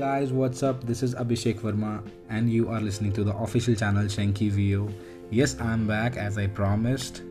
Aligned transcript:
guys, 0.00 0.32
what's 0.32 0.62
up? 0.62 0.84
This 0.84 1.02
is 1.02 1.14
Abhishek 1.14 1.60
Verma, 1.60 2.02
and 2.28 2.50
you 2.50 2.68
are 2.68 2.80
listening 2.80 3.12
to 3.12 3.24
the 3.24 3.34
official 3.36 3.74
channel 3.74 4.04
Shanky 4.04 4.50
VO. 4.50 4.88
Yes, 5.30 5.60
I'm 5.60 5.86
back 5.86 6.16
as 6.16 6.38
I 6.38 6.46
promised. 6.46 7.22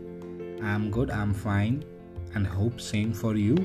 I'm 0.61 0.89
good, 0.89 1.11
I'm 1.11 1.33
fine, 1.33 1.83
and 2.33 2.47
hope 2.47 2.79
same 2.79 3.13
for 3.13 3.35
you. 3.35 3.57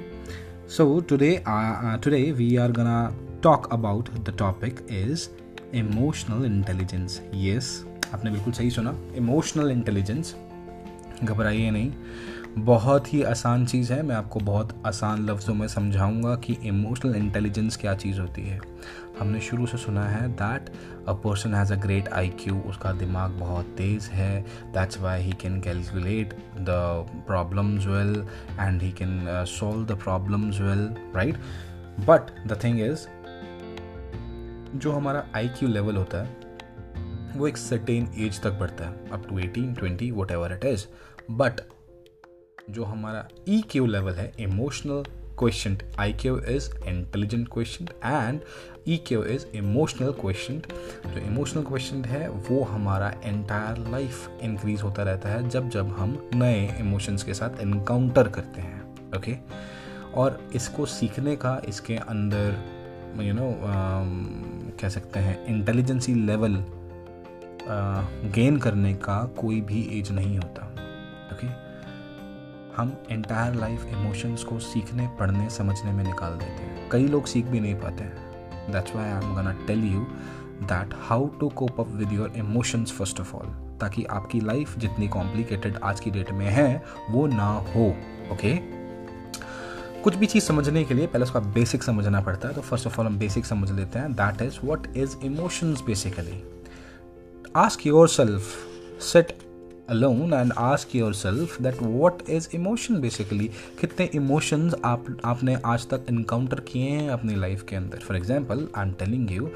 So 0.67 1.01
today, 1.01 1.43
uh, 1.47 1.51
uh, 1.51 1.97
today 1.99 2.33
we 2.33 2.59
are 2.59 2.69
gonna 2.69 3.13
talk 3.43 3.73
about 3.73 4.11
the 4.25 4.33
topic 4.33 4.83
is 4.89 5.31
emotional 5.73 6.45
intelligence. 6.45 7.21
Yes, 7.33 7.85
आपने 8.15 8.31
बिल्कुल 8.31 8.53
सही 8.53 8.71
सुना 8.71 8.95
emotional 9.17 9.71
intelligence 9.71 10.35
घबराइए 11.25 11.71
नहीं 11.71 11.93
बहुत 12.58 13.14
ही 13.14 13.22
आसान 13.30 13.66
चीज़ 13.68 13.92
है 13.94 14.02
मैं 14.08 14.16
आपको 14.16 14.40
बहुत 14.40 14.70
आसान 14.88 15.26
लफ्ज़ों 15.30 15.54
में 15.54 15.68
समझाऊंगा 15.68 16.36
कि 16.44 16.54
इमोशनल 16.68 17.16
इंटेलिजेंस 17.16 17.78
क्या 17.78 17.94
चीज़ 18.04 18.20
होती 18.22 18.42
है 18.42 18.60
हमने 19.20 19.40
शुरू 19.48 19.66
से 19.68 19.78
सुना 19.78 20.04
है 20.10 20.28
that 20.42 20.70
a 21.10 21.14
person 21.26 21.54
has 21.56 21.74
a 21.74 21.76
great 21.86 22.08
I 22.20 22.30
Q 22.44 22.60
उसका 22.70 22.92
दिमाग 23.02 23.32
बहुत 23.40 23.74
तेज़ 23.78 24.10
है 24.12 24.42
that's 24.74 25.00
why 25.02 25.22
he 25.22 25.32
can 25.42 25.60
calculate 25.62 26.34
the 26.70 26.78
problems 27.28 27.86
well 27.88 28.16
and 28.60 28.82
he 28.82 28.92
can 29.02 29.22
solve 29.58 29.86
the 29.94 29.98
problems 30.04 30.62
well 30.62 30.88
right 31.16 31.38
but 32.08 32.32
the 32.54 32.62
thing 32.64 32.80
is 32.90 33.08
जो 34.84 34.92
हमारा 34.92 35.26
आई 35.36 35.48
क्यू 35.60 35.70
लेवल 35.70 35.98
होता 35.98 36.24
है 36.28 37.34
वो 37.40 37.48
एक 37.48 37.58
सर्टेन 37.68 38.08
एज 38.26 38.42
तक 38.44 38.60
बढ़ता 38.60 38.90
है 38.90 39.10
up 39.20 39.28
to 39.30 39.40
eighteen 39.40 39.74
twenty 39.74 40.12
whatever 40.32 40.54
it 40.54 40.66
is 40.66 40.86
but 41.32 41.62
जो 42.74 42.84
हमारा 42.84 43.28
ई 43.50 43.62
क्यू 43.72 43.86
लेवल 43.86 44.14
है 44.16 44.32
emotional 44.42 45.04
question 45.40 45.78
I 46.00 46.14
Q 46.22 46.38
is 46.50 46.70
intelligent 46.88 47.48
question 47.54 47.88
and 48.06 48.40
E 48.94 48.98
Q 49.08 49.24
is 49.34 49.46
emotional 49.58 50.12
question 50.22 50.60
जो 51.14 51.20
इमोशनल 51.22 51.64
क्वेश्चन 51.64 52.04
है 52.14 52.28
वो 52.30 52.62
हमारा 52.70 53.10
एंटायर 53.26 53.86
लाइफ 53.92 54.40
इंक्रीज 54.44 54.82
होता 54.84 55.04
रहता 55.04 55.30
है 55.30 55.48
जब 55.50 55.70
जब 55.70 55.88
हम 55.98 56.18
नए 56.36 56.68
इमोशंस 56.80 57.24
के 57.24 57.34
साथ 57.34 57.60
इनकाउंटर 57.62 58.28
करते 58.40 58.62
हैं 58.62 58.84
ओके 59.18 59.36
okay? 59.36 60.14
और 60.18 60.40
इसको 60.56 60.86
सीखने 60.86 61.36
का 61.46 61.60
इसके 61.70 61.96
अंदर 61.96 62.56
you 63.24 63.32
you 63.34 63.36
know 63.36 63.42
know, 63.42 63.52
um, 63.52 64.80
कह 64.82 64.90
सकते 64.90 65.20
हैं 65.20 65.46
इंटेलिजेंसी 65.56 66.14
लेवल 66.26 66.64
गेन 68.34 68.58
करने 68.64 68.94
का 69.08 69.24
कोई 69.40 69.62
भी 69.72 69.84
एज 70.00 70.12
नहीं 70.12 70.38
होता 70.38 70.66
ओके 70.66 71.36
okay? 71.48 71.65
हम 72.78 72.96
एंटायर 73.12 73.54
लाइफ 73.56 73.84
इमोशंस 73.92 74.44
को 74.44 74.58
सीखने 74.60 75.08
पढ़ने 75.20 75.50
समझने 75.58 75.92
में 75.94 76.04
निकाल 76.04 76.34
देते 76.40 76.64
हैं 76.64 76.90
कई 76.92 77.06
लोग 77.08 77.26
सीख 77.34 77.46
भी 77.48 77.60
नहीं 77.60 77.76
पाते 77.82 78.04
हैं 78.04 78.72
that's 78.72 78.96
why 78.96 79.06
I 79.06 79.26
am 79.26 79.36
gonna 79.36 79.52
tell 79.68 79.84
you 79.94 80.00
that 80.72 80.94
how 81.10 81.28
to 81.40 81.50
cope 81.62 81.80
up 81.82 81.92
with 81.98 82.12
your 82.14 82.34
emotions 82.38 82.92
first 82.98 83.20
of 83.20 83.34
all 83.36 83.48
ताकि 83.82 84.04
आपकी 84.18 84.40
लाइफ 84.40 84.78
जितनी 84.80 85.08
कॉम्प्लिकेटेड 85.16 85.78
आज 85.84 86.00
की 86.00 86.12
डेट 86.12 86.32
में 86.40 86.48
है 86.56 86.68
वो 87.12 87.26
ना 87.28 87.46
हो 87.76 87.86
ओके 87.90 88.34
okay? 88.36 88.58
कुछ 90.04 90.16
भी 90.16 90.26
चीज़ 90.26 90.44
समझने 90.44 90.84
के 90.86 90.94
लिए 90.94 91.08
पहले 91.08 91.24
उसका 91.24 91.40
बेसिक 91.56 91.84
समझना 91.84 92.22
पड़ता 92.22 92.48
है 92.48 92.54
तो 92.56 92.62
फर्स्ट 92.62 92.88
ऑफ 92.88 93.00
ऑल 93.00 93.06
हम 93.06 93.18
बेसिक 93.20 93.46
समझ 93.46 93.72
लेते 93.72 94.00
हैं 94.00 94.12
that 94.14 94.42
is 94.48 94.60
what 94.64 94.88
is 94.98 95.16
emotions 95.26 95.82
basically 95.88 96.44
ask 97.66 97.86
yourself 98.10 98.54
sit 99.14 99.38
alone 99.90 100.34
and 100.34 100.52
ask 100.58 100.96
yourself 101.14 101.62
that 101.62 101.78
what 101.82 102.22
is 102.30 102.50
emotion 102.56 103.00
basically 103.02 103.50
कितने 103.80 104.10
इमोशंस 104.16 104.76
आप 104.86 105.06
आपने 105.26 105.56
आज 105.72 105.86
तक 105.90 106.06
इनकाउंटर 106.10 106.60
किए 106.70 106.88
हैं 106.90 107.10
अपनी 107.12 107.36
लाइफ 107.36 107.64
के 107.70 107.76
अंदर 107.76 108.00
for 108.08 108.18
example 108.18 108.68
I 108.78 108.86
am 108.88 108.92
telling 109.02 109.32
you 109.32 109.50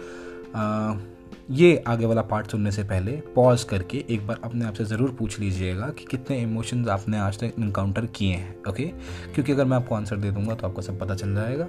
ये 1.57 1.75
आगे 1.93 2.05
वाला 2.05 2.21
पार्ट 2.33 2.51
सुनने 2.51 2.71
से 2.71 2.83
पहले 2.91 3.11
पॉज 3.35 3.63
करके 3.69 4.03
एक 4.13 4.27
बार 4.27 4.39
अपने 4.43 4.65
आप 4.65 4.73
से 4.73 4.83
ज़रूर 4.85 5.11
पूछ 5.19 5.39
लीजिएगा 5.39 5.89
कि 5.99 6.05
कितने 6.11 6.39
इमोशंस 6.41 6.87
आपने 6.97 7.17
आज 7.19 7.39
तक 7.39 7.53
इनकाउंटर 7.59 8.05
किए 8.15 8.33
हैं 8.35 8.55
ओके 8.69 8.85
क्योंकि 9.33 9.51
अगर 9.51 9.65
मैं 9.73 9.77
आपको 9.77 9.95
आंसर 9.95 10.17
दे 10.25 10.31
दूंगा 10.31 10.55
तो 10.55 10.67
आपको 10.67 10.81
सब 10.81 10.99
पता 10.99 11.15
चल 11.23 11.33
जाएगा 11.35 11.67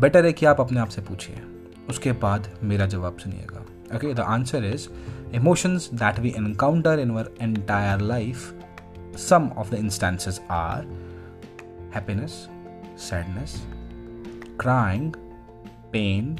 बेटर 0.00 0.26
है 0.26 0.32
कि 0.32 0.46
आप 0.46 0.60
अपने 0.60 0.80
आप 0.80 0.88
से 0.96 1.02
पूछिए 1.08 1.42
उसके 1.90 2.12
बाद 2.22 2.46
मेरा 2.62 2.86
जवाब 2.96 3.16
सुनिएगा 3.24 3.64
okay 3.96 4.14
the 4.14 4.20
answer 4.34 4.64
is 4.74 4.88
emotions 5.32 5.88
that 6.00 6.18
we 6.24 6.30
encounter 6.34 6.94
in 7.02 7.10
our 7.10 7.26
entire 7.40 7.98
life, 7.98 8.52
some 9.16 9.52
of 9.56 9.70
the 9.70 9.76
instances 9.78 10.40
are 10.48 10.84
happiness, 11.90 12.48
sadness, 12.96 13.52
crying, 14.58 15.14
pain, 15.92 16.38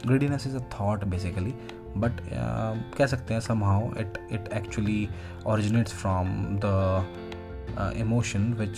greediness 0.06 0.48
is 0.48 0.56
a 0.56 0.60
thought 0.78 1.04
basically 1.14 1.54
but 1.98 2.20
uh, 2.22 2.98
कह 2.98 3.06
सकते 3.12 3.34
हैं 3.34 3.42
somehow 3.64 3.90
it 4.00 4.18
it 4.32 4.48
actually 4.58 5.08
originates 5.48 5.94
from 6.02 6.28
the 6.66 7.92
emotion 8.00 8.54
which 8.60 8.76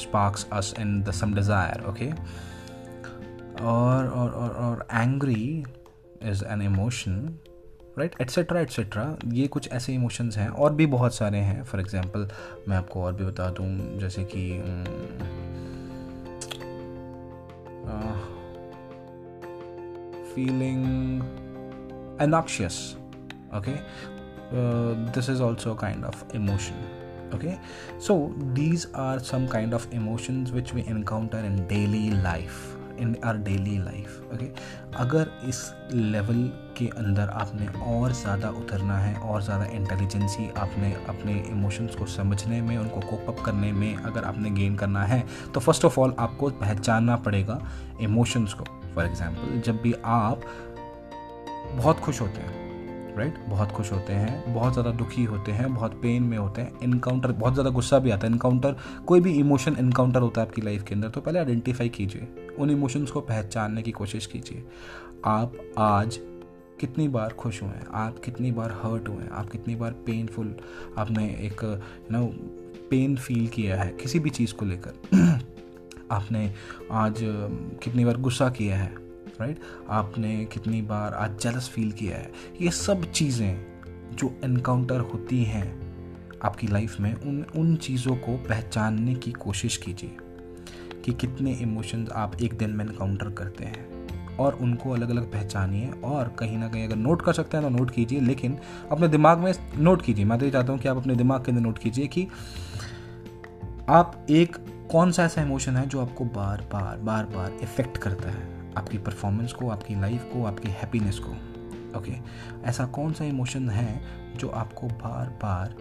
sparks 0.00 0.46
us 0.52 0.74
in 0.80 1.00
the 1.02 1.10
some 1.20 1.34
desire 1.34 1.84
okay 1.90 2.10
और 3.72 4.08
और 4.08 4.30
और 4.30 4.86
angry 5.00 5.42
is 6.30 6.44
an 6.50 6.62
emotion 6.62 7.26
right 7.98 8.14
etcetera 8.20 8.60
etcetera 8.60 9.04
ये 9.32 9.46
कुछ 9.56 9.68
ऐसे 9.72 9.94
emotions 9.94 10.36
हैं 10.38 10.48
और 10.48 10.74
भी 10.74 10.86
बहुत 10.94 11.14
सारे 11.14 11.38
हैं 11.48 11.62
फॉर 11.64 11.80
एग्ज़ाम्पल 11.80 12.28
मैं 12.68 12.76
आपको 12.76 13.02
और 13.04 13.12
भी 13.14 13.24
बता 13.24 13.48
दूँ 13.60 13.98
जैसे 14.00 14.24
कि 14.34 14.58
feeling 20.34 20.84
uh, 21.22 21.49
and 22.20 22.30
noxious 22.36 22.96
okay 23.58 23.80
uh, 24.54 24.94
this 25.16 25.28
is 25.28 25.40
also 25.40 25.74
kind 25.74 26.04
of 26.04 26.24
emotion 26.34 26.76
okay 27.34 27.58
so 27.98 28.32
these 28.58 28.86
are 29.06 29.18
some 29.30 29.48
kind 29.48 29.72
of 29.72 29.86
emotions 29.92 30.52
which 30.52 30.72
we 30.74 30.84
encounter 30.96 31.38
in 31.50 31.66
daily 31.76 32.10
life 32.28 32.60
in 33.02 33.14
our 33.24 33.36
daily 33.44 33.76
life 33.84 34.30
okay 34.34 34.46
अगर 35.02 35.30
इस 35.48 35.60
level 35.92 36.42
के 36.78 36.86
अंदर 37.02 37.28
आपने 37.42 37.66
और 37.92 38.12
ज़्यादा 38.14 38.48
उतरना 38.60 38.96
है 38.98 39.14
और 39.18 39.42
ज़्यादा 39.42 39.66
इंटेलिजेंसी 39.76 40.48
आपने 40.64 40.92
अपने 41.08 41.34
इमोशंस 41.50 41.94
को 41.98 42.06
समझने 42.16 42.60
में 42.62 42.76
उनको 42.78 43.00
कोप 43.10 43.28
अप 43.36 43.42
करने 43.46 43.72
में 43.72 43.94
अगर 43.96 44.24
आपने 44.32 44.50
गेन 44.58 44.74
करना 44.82 45.04
है 45.12 45.24
तो 45.54 45.60
फर्स्ट 45.68 45.84
ऑफ 45.84 45.98
ऑल 45.98 46.14
आपको 46.26 46.50
पहचानना 46.60 47.16
पड़ेगा 47.28 47.58
इमोशंस 48.08 48.54
को 48.60 48.64
फॉर 48.94 49.04
एग्ज़ाम्पल 49.04 49.60
जब 49.66 49.80
भी 49.82 49.94
आप 50.20 50.42
बहुत 51.74 52.00
खुश 52.00 52.20
होते 52.20 52.40
हैं 52.40 52.58
राइट 53.16 53.32
right? 53.34 53.48
बहुत 53.50 53.70
खुश 53.72 53.90
होते 53.92 54.12
हैं 54.12 54.52
बहुत 54.54 54.72
ज़्यादा 54.72 54.90
दुखी 54.98 55.24
होते 55.24 55.52
हैं 55.52 55.72
बहुत 55.74 55.92
पेन 56.02 56.22
में 56.22 56.36
होते 56.38 56.60
हैं 56.62 56.72
इनकाउंटर 56.82 57.32
बहुत 57.32 57.52
ज़्यादा 57.52 57.70
गुस्सा 57.70 57.98
भी 58.06 58.10
आता 58.10 58.26
है 58.26 58.32
इनकाउंटर 58.32 58.76
कोई 59.06 59.20
भी 59.20 59.32
इमोशन 59.38 59.76
इनकाउंटर 59.80 60.20
होता 60.20 60.40
है 60.40 60.46
आपकी 60.48 60.62
लाइफ 60.62 60.82
के 60.88 60.94
अंदर 60.94 61.08
तो 61.16 61.20
पहले 61.20 61.38
आइडेंटिफाई 61.38 61.88
कीजिए 61.98 62.28
उन 62.62 62.70
इमोशंस 62.70 63.10
को 63.10 63.20
पहचानने 63.30 63.82
की 63.82 63.90
कोशिश 64.00 64.26
कीजिए 64.34 64.64
आप 65.26 65.56
आज 65.78 66.18
कितनी 66.80 67.08
बार 67.18 67.32
खुश 67.40 67.62
हुए 67.62 67.70
हैं 67.70 67.86
आप 68.04 68.18
कितनी 68.24 68.50
बार 68.58 68.78
हर्ट 68.82 69.08
हुए 69.08 69.22
हैं 69.22 69.30
आप 69.40 69.50
कितनी 69.50 69.74
बार 69.76 69.92
पेनफुल 70.06 70.54
आपने 70.98 71.24
एक 71.46 71.64
नो 72.12 72.24
पेन 72.90 73.16
फील 73.16 73.46
किया 73.56 73.82
है 73.82 73.90
किसी 74.00 74.18
भी 74.20 74.30
चीज़ 74.38 74.54
को 74.62 74.66
लेकर 74.66 75.16
आपने 76.12 76.50
आज 77.02 77.18
कितनी 77.82 78.04
बार 78.04 78.16
गुस्सा 78.20 78.48
किया 78.58 78.76
है 78.76 78.92
राइट 79.40 79.58
आपने 79.98 80.34
कितनी 80.52 80.80
बार 80.90 81.14
आज 81.14 81.38
जलस 81.42 81.68
फील 81.74 81.92
किया 82.00 82.16
है 82.16 82.30
ये 82.60 82.70
सब 82.78 83.10
चीज़ें 83.12 83.60
जो 84.20 84.32
इनकाउंटर 84.44 85.00
होती 85.12 85.42
हैं 85.44 85.68
आपकी 86.44 86.66
लाइफ 86.66 86.98
में 87.00 87.14
उन 87.14 87.44
उन 87.60 87.74
चीज़ों 87.86 88.16
को 88.16 88.36
पहचानने 88.48 89.14
की 89.24 89.32
कोशिश 89.44 89.76
कीजिए 89.84 90.16
कि 91.04 91.12
कितने 91.20 91.52
इमोशंस 91.62 92.10
आप 92.22 92.40
एक 92.42 92.54
दिन 92.58 92.70
में 92.76 92.84
इनकाउंटर 92.84 93.30
करते 93.40 93.64
हैं 93.64 93.88
और 94.40 94.54
उनको 94.62 94.90
अलग 94.92 95.10
अलग 95.10 95.30
पहचानिए 95.32 95.90
और 96.04 96.28
कहीं 96.38 96.58
ना 96.58 96.68
कहीं 96.68 96.84
अगर 96.86 96.96
नोट 96.96 97.22
कर 97.22 97.32
सकते 97.32 97.56
हैं 97.56 97.70
तो 97.70 97.76
नोट 97.78 97.90
कीजिए 97.94 98.20
लेकिन 98.20 98.56
अपने 98.92 99.08
दिमाग 99.08 99.38
में 99.42 99.52
नोट 99.78 100.02
कीजिए 100.04 100.24
मैं 100.24 100.38
तो 100.38 100.44
ये 100.44 100.50
चाहता 100.50 100.72
हूँ 100.72 100.80
कि 100.80 100.88
आप 100.88 100.96
अपने 100.96 101.14
दिमाग 101.16 101.44
के 101.44 101.52
अंदर 101.52 101.62
नोट 101.62 101.78
कीजिए 101.78 102.06
कि 102.16 102.26
आप 104.00 104.26
एक 104.30 104.56
कौन 104.92 105.12
सा 105.12 105.24
ऐसा 105.24 105.42
इमोशन 105.42 105.76
है 105.76 105.86
जो 105.88 106.00
आपको 106.04 106.24
बार 106.38 106.68
बार 106.72 106.96
बार 107.08 107.26
बार 107.36 107.58
इफेक्ट 107.62 107.98
करता 108.02 108.30
है 108.30 108.48
आपकी 108.78 108.98
परफॉर्मेंस 108.98 109.52
को 109.52 109.68
आपकी 109.70 109.94
लाइफ 110.00 110.28
को 110.32 110.44
आपकी 110.46 110.68
हैप्पीनेस 110.78 111.18
को 111.28 111.36
ओके 111.98 112.10
okay, 112.10 112.20
ऐसा 112.68 112.84
कौन 112.96 113.12
सा 113.12 113.24
इमोशन 113.24 113.68
है 113.70 114.00
जो 114.38 114.48
आपको 114.48 114.86
बार 114.88 115.28
बार 115.42 115.74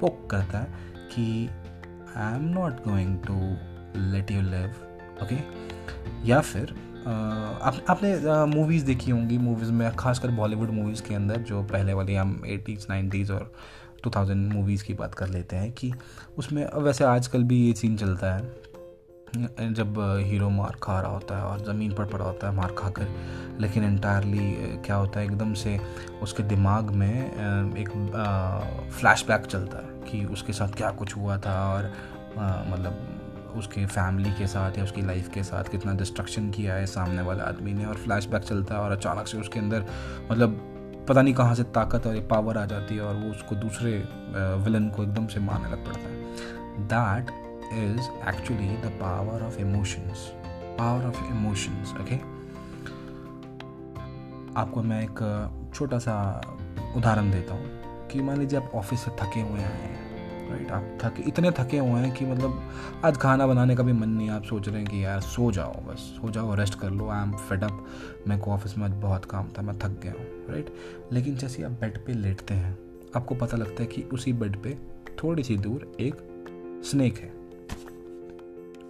पोक 0.00 0.26
करता 0.30 0.58
है 0.58 1.08
कि 1.14 1.48
I 2.16 2.34
am 2.36 2.44
not 2.58 2.82
going 2.86 3.18
to 3.26 3.38
let 4.12 4.30
you 4.30 4.42
live 4.50 5.24
okay 5.24 5.38
या 6.28 6.40
फिर 6.40 6.74
आप, 7.08 7.84
आपने 7.88 8.14
मूवीज़ 8.54 8.84
देखी 8.84 9.10
होंगी 9.10 9.38
मूवीज़ 9.38 9.72
में 9.72 9.90
खासकर 9.96 10.30
बॉलीवुड 10.36 10.70
मूवीज़ 10.74 11.02
के 11.08 11.14
अंदर 11.14 11.40
जो 11.50 11.62
पहले 11.72 11.92
वाली 11.94 12.14
हम 12.14 12.40
एटीज़ 12.46 12.86
नाइन्टीज़ 12.90 13.32
और 13.32 13.52
टू 14.04 14.10
थाउजेंड 14.16 14.52
मूवीज़ 14.52 14.84
की 14.84 14.94
बात 14.94 15.14
कर 15.14 15.28
लेते 15.28 15.56
हैं 15.56 15.70
कि 15.78 15.92
उसमें 16.38 16.64
वैसे 16.82 17.04
आजकल 17.04 17.42
भी 17.52 17.58
ये 17.66 17.72
सीन 17.74 17.96
चलता 17.96 18.34
है 18.36 18.44
जब 19.34 19.98
हीरो 20.26 20.48
मार 20.50 20.76
खा 20.82 21.00
रहा 21.00 21.10
होता 21.12 21.36
है 21.38 21.44
और 21.44 21.64
ज़मीन 21.64 21.92
पर 21.94 22.04
पड़ा 22.12 22.24
होता 22.24 22.48
है 22.50 22.54
मार 22.56 22.74
खा 22.78 22.88
कर 22.98 23.08
लेकिन 23.60 23.84
इंटायरली 23.84 24.78
क्या 24.84 24.96
होता 24.96 25.20
है 25.20 25.26
एकदम 25.26 25.52
से 25.62 25.76
उसके 26.22 26.42
दिमाग 26.54 26.90
में 27.00 27.30
एक 27.78 27.88
फ्लैशबैक 29.00 29.46
चलता 29.46 29.78
है 29.86 30.00
कि 30.10 30.24
उसके 30.32 30.52
साथ 30.52 30.76
क्या 30.76 30.90
कुछ 31.00 31.16
हुआ 31.16 31.36
था 31.46 31.54
और 31.74 31.90
मतलब 32.38 33.52
उसके 33.58 33.84
फैमिली 33.86 34.30
के 34.38 34.46
साथ 34.54 34.78
या 34.78 34.84
उसकी 34.84 35.02
लाइफ 35.06 35.28
के 35.34 35.42
साथ 35.50 35.70
कितना 35.70 35.92
डिस्ट्रक्शन 35.98 36.50
किया 36.56 36.74
है 36.74 36.86
सामने 36.86 37.22
वाले 37.28 37.42
आदमी 37.42 37.72
ने 37.74 37.84
और 37.86 37.94
फ्लैशबैक 38.04 38.42
चलता 38.42 38.74
है 38.74 38.80
और 38.80 38.92
अचानक 38.96 39.26
से 39.28 39.38
उसके 39.40 39.60
अंदर 39.60 39.84
मतलब 40.30 40.58
पता 41.08 41.22
नहीं 41.22 41.34
कहाँ 41.34 41.54
से 41.54 41.62
ताकत 41.78 42.06
और 42.06 42.20
पावर 42.30 42.58
आ 42.58 42.64
जाती 42.74 42.94
है 42.94 43.02
और 43.02 43.14
वो 43.24 43.30
उसको 43.30 43.54
दूसरे 43.64 43.92
विलन 44.64 44.88
को 44.96 45.02
एकदम 45.02 45.26
से 45.34 45.40
मारने 45.40 45.70
लग 45.72 45.84
पड़ता 45.86 45.98
है 46.08 46.88
that 46.92 47.30
is 47.70 48.10
actually 48.22 48.68
the 48.82 48.90
power 49.00 49.40
of 49.48 49.58
emotions 49.58 50.30
power 50.76 51.02
of 51.10 51.16
emotions 51.30 51.94
okay 52.00 52.18
आपको 54.58 54.82
मैं 54.82 55.00
एक 55.02 55.18
छोटा 55.74 55.98
सा 55.98 56.14
उदाहरण 56.96 57.30
देता 57.30 57.54
हूँ 57.54 58.06
कि 58.10 58.20
मान 58.22 58.38
लीजिए 58.40 58.58
आप 58.58 58.70
ऑफिस 58.74 59.00
से 59.04 59.10
थके 59.20 59.40
हुए 59.48 59.62
आए 59.62 59.74
हैं 59.82 60.04
राइट 60.50 60.70
आप 60.72 60.86
थके 61.02 61.22
इतने 61.28 61.50
थके 61.58 61.78
हुए 61.78 62.00
हैं 62.00 62.12
कि 62.16 62.24
मतलब 62.26 63.00
आज 63.04 63.16
खाना 63.22 63.46
बनाने 63.46 63.76
का 63.76 63.82
भी 63.82 63.92
मन 63.92 64.08
नहीं 64.08 64.30
आप 64.30 64.44
सोच 64.50 64.68
रहे 64.68 64.78
हैं 64.80 64.86
कि 64.90 65.04
यार 65.04 65.20
सो 65.20 65.50
जाओ 65.52 65.82
बस 65.90 66.08
सो 66.20 66.30
जाओ 66.36 66.54
रेस्ट 66.62 66.78
कर 66.80 66.90
लो 66.90 67.08
आई 67.10 67.22
एम 67.22 67.32
फेड 67.36 67.64
अप 67.64 67.84
मेरे 68.28 68.40
को 68.42 68.50
ऑफिस 68.54 68.76
में 68.78 68.84
आज 68.86 68.92
बहुत 69.02 69.24
काम 69.30 69.48
था 69.58 69.62
मैं 69.62 69.78
थक 69.84 70.00
गया 70.02 70.12
हूँ 70.18 70.26
राइट 70.52 70.72
लेकिन 71.12 71.36
जैसे 71.44 71.62
आप 71.64 71.72
बेड 71.80 72.04
पे 72.06 72.12
लेटते 72.24 72.54
हैं 72.54 72.76
आपको 73.16 73.34
पता 73.44 73.56
लगता 73.56 73.82
है 73.82 73.86
कि 73.94 74.02
उसी 74.14 74.32
बेड 74.42 74.62
पे 74.62 74.78
थोड़ी 75.22 75.42
सी 75.42 75.56
दूर 75.68 75.92
एक 76.00 76.26
स्नेक 76.90 77.18
है 77.18 77.34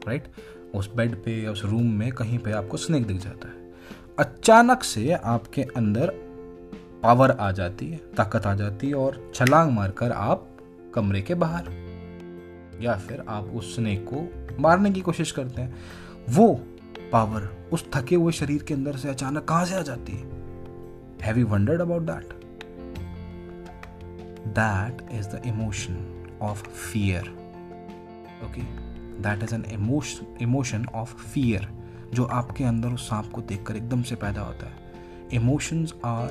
राइट 0.08 0.28
उस 0.74 0.90
बेड 0.96 1.14
पे 1.24 1.36
या 1.42 1.50
उस 1.50 1.64
रूम 1.64 1.86
में 1.98 2.10
कहीं 2.18 2.38
पे 2.38 2.52
आपको 2.52 2.76
स्नेक 2.76 3.06
दिख 3.06 3.16
जाता 3.24 3.48
है 3.48 3.64
अचानक 4.24 4.82
से 4.84 5.10
आपके 5.12 5.62
अंदर 5.76 6.12
पावर 7.02 7.30
आ 7.40 7.50
जाती 7.52 7.88
है 7.90 7.96
ताकत 8.16 8.46
आ 8.46 8.54
जाती 8.54 8.88
है 8.88 8.94
और 9.04 9.20
छलांग 9.34 9.72
मारकर 9.72 10.12
आप 10.28 10.46
कमरे 10.94 11.20
के 11.30 11.34
बाहर 11.42 11.68
या 12.82 12.94
फिर 13.08 13.22
आप 13.28 13.50
उस 13.56 13.74
स्नेक 13.74 14.04
को 14.12 14.26
मारने 14.62 14.90
की 14.92 15.00
कोशिश 15.08 15.30
करते 15.32 15.62
हैं 15.62 15.76
वो 16.34 16.48
पावर 17.12 17.48
उस 17.72 17.84
थके 17.94 18.16
हुए 18.16 18.32
शरीर 18.40 18.62
के 18.68 18.74
अंदर 18.74 18.96
से 19.02 19.08
अचानक 19.08 19.44
कहां 19.48 19.64
से 19.66 19.74
आ 19.74 19.80
जाती 19.90 20.12
है 20.12 20.34
have 21.22 21.38
you 21.38 21.46
wondered 21.46 21.80
about 21.80 22.02
that 22.10 22.32
that 24.58 25.08
is 25.20 25.26
the 25.34 25.42
emotion 25.46 26.04
of 26.50 26.66
fear 26.68 27.32
okay 28.46 28.62
that 29.22 29.42
is 29.42 29.54
an 29.54 29.64
emotion 30.42 30.86
of 30.94 31.16
fear 31.32 31.68
जो 32.14 32.24
आपके 32.40 32.64
अंदर 32.64 32.88
उस 32.92 33.08
सांप 33.08 33.30
को 33.34 33.40
देखकर 33.48 33.76
एकदम 33.76 34.02
से 34.10 34.14
पैदा 34.24 34.40
होता 34.40 34.66
है 34.70 34.84
emotions 35.34 35.94
are 36.04 36.28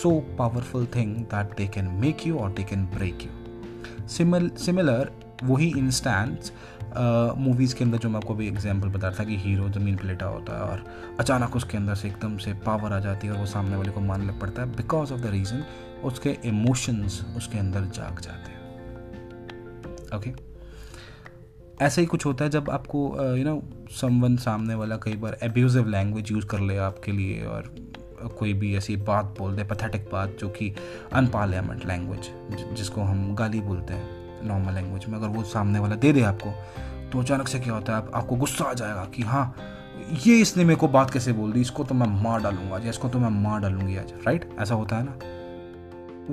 so 0.00 0.10
powerful 0.38 0.86
thing 0.96 1.14
that 1.32 1.56
they 1.56 1.66
can 1.74 1.86
make 2.00 2.26
you 2.26 2.38
और 2.38 2.52
they 2.56 2.62
can 2.70 2.84
break 2.96 3.22
you 3.24 4.06
similar 4.58 5.10
वही 5.44 5.68
इंस्टेंस 5.78 6.52
मूवीज़ 7.38 7.74
के 7.76 7.84
अंदर 7.84 7.98
जो 7.98 8.08
मैं 8.08 8.16
आपको 8.16 8.34
अभी 8.34 8.46
एग्जांपल 8.48 8.88
बता 8.98 9.10
था 9.18 9.24
कि 9.24 9.36
हीरो 9.40 9.68
ज़मीन 9.70 9.96
पर 9.96 10.04
लेटा 10.04 10.26
होता 10.26 10.56
है 10.56 10.62
और 10.70 10.84
अचानक 11.20 11.56
उसके 11.56 11.76
अंदर 11.78 11.94
से 12.02 12.08
एकदम 12.08 12.36
से 12.46 12.52
पावर 12.66 12.92
आ 12.92 12.98
जाती 13.00 13.26
है 13.26 13.32
और 13.32 13.38
वो 13.38 13.46
सामने 13.52 13.76
वाले 13.76 13.90
को 13.92 14.00
मान 14.10 14.26
लग 14.28 14.40
पड़ता 14.40 14.62
है 14.62 14.76
बिकॉज 14.76 15.12
ऑफ 15.12 15.20
द 15.20 15.30
रीज़न 15.36 15.64
उसके 16.12 16.36
इमोशंस 16.48 17.24
उसके 17.36 17.58
अंदर 17.58 17.84
जाग 17.94 18.20
जाते 18.20 18.50
हैं 18.50 18.58
ओके 20.16 20.30
okay? 20.30 20.49
ऐसा 21.82 22.00
ही 22.00 22.06
कुछ 22.06 22.24
होता 22.26 22.44
है 22.44 22.50
जब 22.50 22.68
आपको 22.70 23.02
यू 23.36 23.44
नो 23.44 23.60
समवन 24.00 24.36
सामने 24.46 24.74
वाला 24.80 24.96
कई 25.02 25.14
बार 25.22 25.36
एब्यूज़िव 25.42 25.86
लैंग्वेज 25.90 26.32
यूज़ 26.32 26.46
कर 26.46 26.60
ले 26.60 26.76
आपके 26.88 27.12
लिए 27.12 27.44
और 27.46 27.74
कोई 28.38 28.52
भी 28.62 28.74
ऐसी 28.76 28.96
बात 29.08 29.34
बोल 29.38 29.54
दे 29.56 29.64
पथेटिक 29.70 30.04
बात 30.12 30.36
जो 30.40 30.48
कि 30.58 30.72
अनपार्लियामेंट 31.20 31.86
लैंग्वेज 31.86 32.30
जिसको 32.78 33.02
हम 33.02 33.34
गाली 33.38 33.60
बोलते 33.70 33.94
हैं 33.94 34.48
नॉर्मल 34.48 34.74
लैंग्वेज 34.74 35.06
में 35.08 35.18
अगर 35.18 35.28
वो 35.36 35.44
सामने 35.54 35.78
वाला 35.78 35.96
दे 36.04 36.12
दे 36.12 36.22
आपको 36.34 36.52
तो 37.12 37.20
अचानक 37.20 37.48
से 37.48 37.60
क्या 37.60 37.74
होता 37.74 37.92
है 37.92 37.98
आप, 38.02 38.10
आपको 38.14 38.36
गुस्सा 38.36 38.64
आ 38.64 38.72
जाएगा 38.82 39.04
कि 39.14 39.22
हाँ 39.32 39.54
ये 40.26 40.38
इसने 40.40 40.64
मेरे 40.64 40.76
को 40.80 40.88
बात 40.98 41.10
कैसे 41.10 41.32
बोल 41.40 41.52
दी 41.52 41.60
इसको 41.60 41.84
तो 41.84 41.94
मैं 41.94 42.06
मार 42.22 42.40
डालूंगा 42.42 42.78
या 42.84 42.90
इसको 42.90 43.08
तो 43.08 43.18
मैं 43.18 43.30
मार 43.42 43.60
डालूंगी 43.60 43.96
आज 43.98 44.12
राइट 44.26 44.48
ऐसा 44.62 44.74
होता 44.74 44.96
है 44.96 45.04
ना 45.04 45.39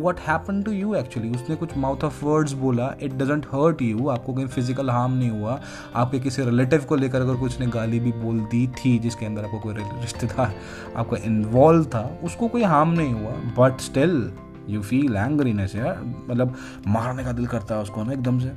what 0.04 0.20
happen 0.28 0.62
to 0.64 0.72
you 0.72 0.94
actually 0.96 1.30
उसने 1.36 1.56
कुछ 1.56 1.76
माउथ 1.86 2.04
ऑफ 2.04 2.24
वर्ड्स 2.24 2.52
बोला 2.64 2.94
इट 3.04 3.14
डजेंट 3.22 3.46
हर्ट 3.54 3.82
यू 3.82 4.08
आपको 4.10 4.34
कहीं 4.34 4.48
फिजिकल 4.56 4.90
हार्म 4.90 5.14
नहीं 5.18 5.30
हुआ 5.30 5.60
आपके 6.02 6.20
किसी 6.20 6.44
रिलेटिव 6.46 6.84
को 6.90 6.96
लेकर 6.96 7.22
अगर 7.22 7.36
कुछ 7.40 7.60
ने 7.60 7.68
गाली 7.78 8.00
भी 8.00 8.12
बोल 8.26 8.40
दी 8.52 8.68
थी 8.84 8.98
जिसके 9.06 9.26
अंदर 9.26 9.46
आपको 9.46 9.60
कोई 9.60 9.74
रिश्तेदार 10.02 10.54
आपका 10.96 11.18
इन्वॉल्व 11.26 11.86
था 11.96 12.02
उसको 12.26 12.48
कोई 12.56 12.64
हार्म 12.76 12.94
नहीं 13.00 13.14
हुआ 13.14 13.34
but 13.58 13.82
still 13.90 14.32
you 14.70 14.82
feel 14.84 15.16
angriness 15.16 15.76
यार 15.76 16.02
मतलब 16.06 16.56
मारने 16.98 17.24
का 17.24 17.32
दिल 17.34 17.48
करता 17.56 17.76
है 17.76 17.82
उसको 17.82 18.04
ना 18.04 18.14
एकदम 18.14 18.40
से 18.40 18.56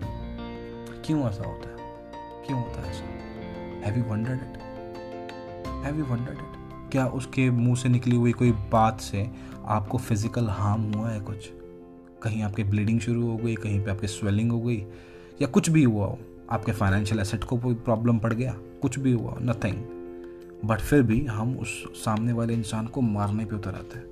क्यों 1.06 1.20
ऐसा 1.30 1.44
होता 1.44 1.68
है 1.68 1.76
क्यों 2.46 2.60
होता 2.62 2.84
है 2.86 2.90
ऐसा 2.90 3.84
have 3.86 3.98
you 3.98 4.04
wondered 4.12 4.40
it 4.40 5.76
have 5.84 5.98
you 5.98 6.04
wondered 6.14 6.38
it 6.54 6.58
क्या 6.92 7.06
उसके 7.18 7.48
मुंह 7.58 7.76
से 7.80 7.88
निकली 7.88 8.16
हुई 8.16 8.32
कोई 8.42 8.50
बात 8.72 9.00
से 9.00 9.28
आपको 9.76 9.98
फिज़िकल 10.08 10.46
हार्म 10.50 10.92
हुआ 10.92 11.08
है 11.10 11.20
कुछ 11.28 11.48
कहीं 12.22 12.42
आपके 12.42 12.64
ब्लीडिंग 12.70 12.98
शुरू 13.00 13.30
हो 13.30 13.36
गई 13.44 13.54
कहीं 13.62 13.80
पे 13.84 13.90
आपकी 13.90 14.06
स्वेलिंग 14.06 14.50
हो 14.52 14.60
गई 14.60 14.76
या 15.42 15.46
कुछ 15.54 15.70
भी 15.76 15.82
हुआ 15.84 16.06
हो 16.06 16.18
आपके 16.52 16.72
फाइनेंशियल 16.80 17.20
एसेट 17.20 17.44
को 17.52 17.58
कोई 17.58 17.74
प्रॉब्लम 17.88 18.18
पड़ 18.18 18.32
गया 18.32 18.54
कुछ 18.82 18.98
भी 18.98 19.12
हुआ 19.12 19.36
नथिंग 19.42 20.66
बट 20.68 20.80
फिर 20.88 21.02
भी 21.10 21.24
हम 21.36 21.56
उस 21.58 21.82
सामने 22.04 22.32
वाले 22.40 22.54
इंसान 22.54 22.86
को 22.96 23.00
मारने 23.00 23.44
पर 23.44 23.54
उतर 23.56 23.74
आते 23.74 23.98
हैं 23.98 24.08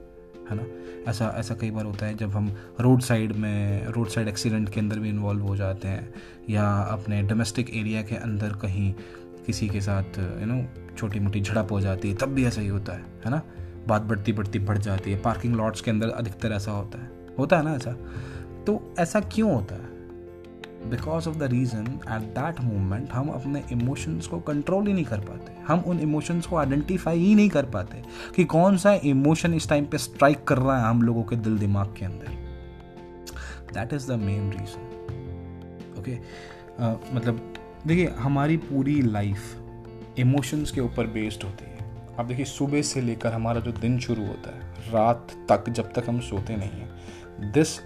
है 0.50 0.56
ना 0.56 0.64
ऐसा 1.10 1.32
ऐसा 1.38 1.54
कई 1.60 1.70
बार 1.70 1.84
होता 1.84 2.06
है 2.06 2.14
जब 2.18 2.30
हम 2.36 2.46
रोड 2.80 3.00
साइड 3.08 3.32
में 3.46 3.84
रोड 3.96 4.08
साइड 4.08 4.28
एक्सीडेंट 4.28 4.68
के 4.74 4.80
अंदर 4.80 4.98
भी 4.98 5.08
इन्वॉल्व 5.08 5.42
हो 5.46 5.56
जाते 5.56 5.88
हैं 5.88 6.12
या 6.50 6.68
अपने 6.92 7.22
डोमेस्टिक 7.32 7.74
एरिया 7.76 8.02
के 8.12 8.16
अंदर 8.16 8.52
कहीं 8.62 8.92
किसी 9.46 9.68
के 9.68 9.80
साथ 9.80 10.18
यू 10.18 10.46
नो 10.46 10.62
छोटी 10.98 11.20
मोटी 11.20 11.40
झड़प 11.40 11.70
हो 11.72 11.80
जाती 11.80 12.10
है 12.10 12.16
तब 12.20 12.28
भी 12.34 12.44
ऐसा 12.46 12.60
ही 12.60 12.68
होता 12.68 12.92
है 12.92 13.02
है 13.24 13.30
ना 13.30 13.40
बात 13.88 14.02
बढ़ती 14.12 14.32
बढ़ती 14.38 14.58
बढ़ 14.70 14.78
जाती 14.86 15.10
है 15.12 15.20
पार्किंग 15.22 15.54
लॉट्स 15.56 15.80
के 15.80 15.90
अंदर 15.90 16.08
अधिकतर 16.22 16.52
ऐसा 16.52 16.72
होता 16.72 16.98
है 17.02 17.10
होता 17.38 17.56
है 17.56 17.64
ना 17.64 17.74
ऐसा 17.74 17.90
तो 18.66 18.80
ऐसा 19.00 19.20
क्यों 19.34 19.52
होता 19.52 19.74
है 19.74 19.86
because 20.90 21.28
of 21.28 21.36
the 21.36 21.42
reason 21.52 21.84
at 22.14 22.22
that 22.38 22.60
moment 22.64 23.10
हम 23.12 23.28
अपने 23.34 23.62
इमोशंस 23.72 24.26
को 24.32 24.38
कंट्रोल 24.50 24.86
ही 24.86 24.92
नहीं 24.92 25.04
कर 25.04 25.20
पाते 25.28 25.52
हम 25.68 25.80
उन 25.92 26.00
इमोशंस 26.00 26.46
को 26.52 26.56
आइडेंटिफाई 26.56 27.18
ही 27.18 27.34
नहीं 27.34 27.48
कर 27.54 27.64
पाते 27.76 28.02
कि 28.36 28.44
कौन 28.54 28.76
सा 28.84 28.92
इमोशन 29.12 29.54
इस 29.54 29.68
टाइम 29.68 29.86
पे 29.94 29.98
स्ट्राइक 30.08 30.44
कर 30.48 30.58
रहा 30.58 30.78
है 30.80 30.88
हम 30.88 31.02
लोगों 31.02 31.22
के 31.32 31.36
दिल 31.46 31.58
दिमाग 31.58 31.94
के 31.98 32.04
अंदर 32.04 32.36
that 33.72 33.92
is 33.94 34.10
the 34.12 34.16
main 34.24 34.50
reason 34.50 35.96
okay 36.00 36.18
मतलब 37.14 37.52
देखिए 37.86 38.06
हमारी 38.20 38.56
पूरी 38.68 39.00
लाइफ 39.02 39.54
इमोशंस 40.18 40.70
के 40.72 40.80
ऊपर 40.80 41.06
बेस्ड 41.16 41.42
होती 41.44 41.64
है 41.64 41.86
आप 42.20 42.24
देखिए 42.26 42.44
सुबह 42.44 42.82
से 42.82 43.00
लेकर 43.00 43.32
हमारा 43.32 43.60
जो 43.66 43.72
दिन 43.72 43.98
शुरू 44.00 44.26
होता 44.26 44.54
है 44.56 44.90
रात 44.92 45.32
तक 45.50 45.68
जब 45.78 45.92
तक 45.98 46.08
हम 46.08 46.20
सोते 46.28 46.56
नहीं 46.56 46.80
हैं 46.80 47.50
this 47.52 47.78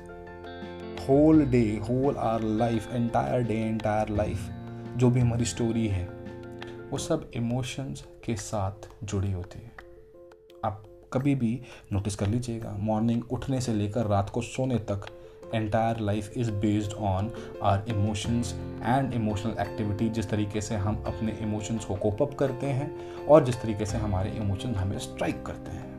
whole 1.09 1.45
day 1.51 1.61
whole 1.89 2.17
our 2.31 2.43
life 2.43 2.89
entire 2.95 3.43
day 3.47 3.55
entire 3.65 4.09
life 4.17 4.49
जो 4.99 5.11
भी 5.11 5.21
हमारी 5.21 5.45
स्टोरी 5.53 5.87
है 5.89 6.05
वो 6.91 6.99
सब 6.99 7.31
इमोशंस 7.37 8.05
के 8.25 8.37
साथ 8.37 8.89
जुड़ी 9.05 9.33
होती 9.33 9.59
है 9.65 9.71
आप 10.65 10.83
कभी 11.13 11.35
भी 11.35 11.59
नोटिस 11.93 12.15
कर 12.17 12.27
लीजिएगा 12.29 12.77
मॉर्निंग 12.89 13.33
उठने 13.33 13.61
से 13.61 13.73
लेकर 13.75 14.07
रात 14.07 14.31
को 14.31 14.43
सोने 14.43 14.79
तक 14.91 15.07
entire 15.55 15.99
life 16.01 16.37
is 16.39 16.51
based 16.61 16.93
on 17.09 17.31
our 17.71 17.85
emotions 17.91 18.55
and 18.85 19.13
emotional 19.15 19.57
activity 19.61 20.09
जिस 20.19 20.29
तरीके 20.31 20.61
से 20.69 20.77
हम 20.85 21.03
अपने 21.07 21.33
इमोशंस 21.43 21.85
को 21.85 21.95
कोप 22.05 22.23
अप 22.23 22.35
करते 22.39 22.67
हैं 22.79 22.91
और 23.27 23.45
जिस 23.45 23.61
तरीके 23.63 23.87
से 23.87 23.99
हमारे 23.99 24.31
इमोशन 24.41 24.75
हमें 24.75 24.99
स्ट्राइक 24.99 25.43
करते 25.47 25.71
हैं 25.77 25.91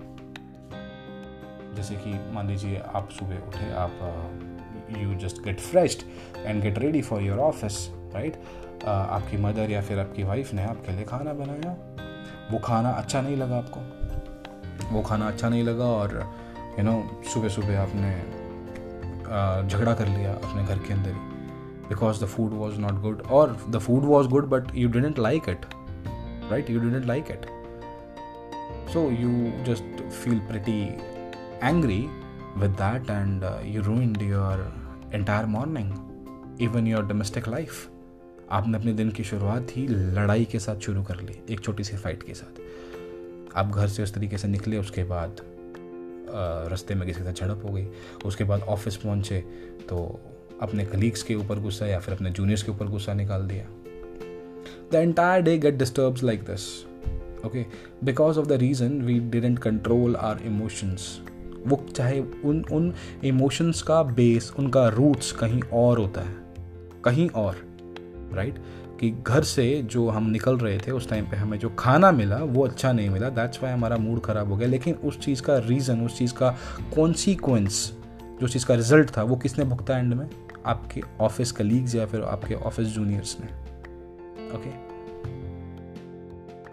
जैसे 1.75 1.95
कि 1.95 2.11
मान 2.33 2.47
लीजिए 2.47 2.81
आप 2.95 3.09
सुबह 3.19 3.47
उठे 3.47 3.71
आप 3.83 4.91
you 4.97 5.13
just 5.27 5.41
get 5.43 5.59
fresh 5.59 5.97
and 6.37 6.61
get 6.63 6.77
ready 6.79 7.01
for 7.01 7.21
your 7.23 7.39
office 7.39 7.77
right 8.13 8.41
आपकी 8.87 9.37
मदर 9.41 9.71
या 9.71 9.81
फिर 9.81 9.99
आपकी 9.99 10.23
वाइफ 10.23 10.53
ने 10.53 10.63
आपके 10.65 10.91
लिए 10.95 11.05
खाना 11.05 11.33
बनाया 11.33 11.75
वो 12.51 12.59
खाना 12.65 12.89
अच्छा 12.91 13.21
नहीं 13.21 13.35
लगा 13.37 13.57
आपको 13.57 13.89
वो 14.95 15.01
खाना 15.03 15.27
अच्छा 15.27 15.49
नहीं 15.49 15.63
लगा 15.63 15.85
और 15.91 16.15
यू 16.79 16.83
नो 16.85 16.93
सुबह 17.33 17.49
सुबह 17.49 17.79
आपने 17.81 18.11
झगड़ा 19.35 19.93
कर 19.93 20.07
लिया 20.07 20.31
अपने 20.33 20.63
घर 20.63 20.79
के 20.87 20.93
अंदर 20.93 21.11
ही 21.11 21.87
because 21.87 22.21
the 22.23 22.27
food 22.27 22.51
was 22.53 22.77
not 22.79 22.99
good 23.01 23.21
और 23.37 23.55
the 23.75 23.79
food 23.81 24.03
was 24.05 24.27
good 24.31 24.45
but 24.49 24.67
you 24.77 24.87
didn't 24.95 25.19
like 25.19 25.49
it 25.49 25.65
right 26.51 26.69
you 26.69 26.79
didn't 26.79 27.05
like 27.05 27.31
it 27.31 27.45
so 28.93 29.09
you 29.21 29.29
just 29.67 30.01
feel 30.09 30.39
pretty 30.49 30.79
angry 31.67 31.99
with 32.61 32.71
that 32.81 33.09
and 33.09 33.43
you 33.65 33.81
you 33.81 33.87
ruined 33.89 34.21
entire 35.15 35.45
morning 35.45 36.61
even 36.63 36.87
your 36.87 37.05
domestic 37.07 37.47
life 37.49 37.89
आपने 38.51 38.77
अपने 38.77 38.93
दिन 38.93 39.09
की 39.11 39.23
शुरुआत 39.23 39.75
ही 39.77 39.87
लड़ाई 39.89 40.45
के 40.51 40.59
साथ 40.59 40.79
शुरू 40.85 41.03
कर 41.03 41.21
ली 41.21 41.37
एक 41.53 41.59
छोटी 41.63 41.83
सी 41.83 41.97
फाइट 41.97 42.23
के 42.23 42.33
साथ 42.43 42.61
आप 43.57 43.71
घर 43.75 43.87
से 43.87 44.03
उस 44.03 44.13
तरीके 44.15 44.37
से 44.37 44.47
निकले 44.47 44.77
उसके 44.79 45.03
बाद 45.13 45.41
रास्ते 46.35 46.95
में 46.95 47.07
किसी 47.07 47.19
के 47.19 47.25
साथ 47.31 47.45
झड़प 47.47 47.61
हो 47.65 47.71
गई 47.73 47.85
उसके 48.25 48.43
बाद 48.51 48.61
ऑफिस 48.75 48.95
पहुँचे 48.97 49.39
तो 49.89 50.03
अपने 50.61 50.85
कलीग्स 50.85 51.23
के 51.23 51.35
ऊपर 51.35 51.59
गुस्सा 51.61 51.85
या 51.85 51.99
फिर 51.99 52.13
अपने 52.15 52.29
जूनियर्स 52.31 52.63
के 52.63 52.71
ऊपर 52.71 52.87
गुस्सा 52.89 53.13
निकाल 53.13 53.45
दिया 53.47 53.65
the 54.91 54.95
entire 54.95 55.41
day 55.43 55.57
get 55.57 55.75
disturbs 55.77 56.23
like 56.23 56.43
this 56.49 56.67
okay 57.45 57.65
because 58.05 58.37
of 58.37 58.47
the 58.47 58.51
reason 58.67 59.01
we 59.05 59.19
didn't 59.33 59.59
control 59.59 60.15
our 60.15 60.41
emotions 60.45 61.19
वो 61.67 61.83
चाहे 61.95 62.19
उन 62.45 62.63
उन 62.73 62.93
इमोशंस 63.25 63.81
का 63.87 64.01
बेस 64.03 64.51
उनका 64.59 64.87
रूट्स 64.95 65.31
कहीं 65.41 65.61
और 65.81 65.99
होता 65.99 66.21
है 66.21 66.35
कहीं 67.05 67.29
और 67.29 67.55
राइट 68.35 68.53
right? 68.55 68.63
कि 69.03 69.09
घर 69.27 69.43
से 69.43 69.63
जो 69.91 70.07
हम 70.09 70.29
निकल 70.31 70.57
रहे 70.57 70.77
थे 70.85 70.91
उस 70.97 71.07
टाइम 71.09 71.25
पे 71.29 71.37
हमें 71.37 71.57
जो 71.59 71.69
खाना 71.79 72.11
मिला 72.11 72.37
वो 72.41 72.65
अच्छा 72.65 72.91
नहीं 72.91 73.09
मिला 73.09 73.29
दैट्स 73.39 73.61
वाई 73.63 73.71
हमारा 73.73 73.97
मूड 74.03 74.19
ख़राब 74.25 74.51
हो 74.51 74.57
गया 74.57 74.67
लेकिन 74.67 74.93
उस 75.09 75.19
चीज़ 75.25 75.41
का 75.43 75.57
रीज़न 75.65 76.05
उस 76.05 76.17
चीज़ 76.17 76.33
का 76.33 76.49
कॉन्सिक्वेंस 76.95 77.81
जो 78.41 78.47
चीज़ 78.47 78.65
का 78.65 78.75
रिजल्ट 78.75 79.09
था 79.17 79.23
वो 79.31 79.35
किसने 79.45 79.65
भुगता 79.73 79.97
एंड 79.97 80.13
में 80.13 80.25
आपके 80.73 81.01
ऑफिस 81.25 81.51
कलीग्स 81.59 81.95
या 81.95 82.05
फिर 82.13 82.21
आपके 82.21 82.53
ऑफिस 82.71 82.87
जूनियर्स 82.95 83.37
ने 83.39 83.47
ओके 84.57 84.71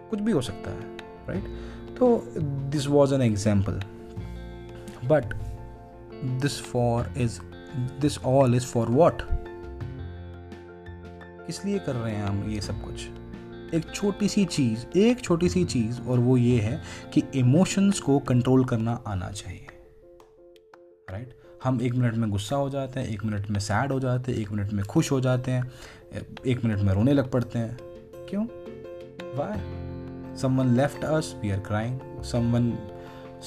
कुछ 0.09 0.19
भी 0.21 0.31
हो 0.31 0.41
सकता 0.51 0.71
है 0.71 0.97
राइट 1.29 1.43
right? 1.43 1.99
तो 1.99 2.25
this 2.71 2.87
was 2.87 3.13
an 3.13 3.21
example 3.21 3.81
but 5.09 5.33
this 6.41 6.61
for 6.71 7.13
is 7.27 7.39
this 8.01 8.17
all 8.37 8.55
is 8.55 8.71
for 8.71 8.89
what 9.01 9.21
इसलिए 11.51 11.79
कर 11.85 11.95
रहे 11.95 12.13
हैं 12.15 12.23
हम 12.25 12.43
ये 12.49 12.59
सब 12.61 12.81
कुछ 12.83 13.07
एक 13.75 13.89
छोटी 13.93 14.27
सी 14.29 14.43
चीज़ 14.55 14.85
एक 14.99 15.19
छोटी 15.23 15.49
सी 15.49 15.63
चीज़ 15.73 15.99
और 16.11 16.19
वो 16.27 16.35
ये 16.37 16.59
है 16.61 16.81
कि 17.13 17.23
इमोशंस 17.43 17.99
को 18.07 18.17
कंट्रोल 18.31 18.63
करना 18.71 18.93
आना 19.07 19.29
चाहिए 19.31 19.67
राइट 21.09 21.27
right? 21.27 21.39
हम 21.63 21.81
एक 21.87 21.93
मिनट 21.93 22.15
में 22.21 22.29
गुस्सा 22.31 22.55
हो 22.55 22.69
जाते 22.69 22.99
हैं 22.99 23.07
एक 23.13 23.23
मिनट 23.25 23.49
में 23.55 23.59
सैड 23.67 23.91
हो 23.91 23.99
जाते 24.05 24.31
हैं 24.31 24.39
एक 24.41 24.51
मिनट 24.51 24.71
में 24.77 24.83
खुश 24.95 25.11
हो 25.11 25.19
जाते 25.27 25.51
हैं 25.57 26.21
एक 26.53 26.63
मिनट 26.65 26.79
में 26.87 26.93
रोने 26.93 27.13
लग 27.13 27.29
पड़ते 27.31 27.59
हैं 27.59 27.77
क्यों 28.29 28.45
why 29.39 30.35
someone 30.41 30.75
left 30.77 31.03
us 31.17 31.35
we 31.41 31.51
are 31.51 31.59
crying 31.69 31.99
someone 32.31 32.71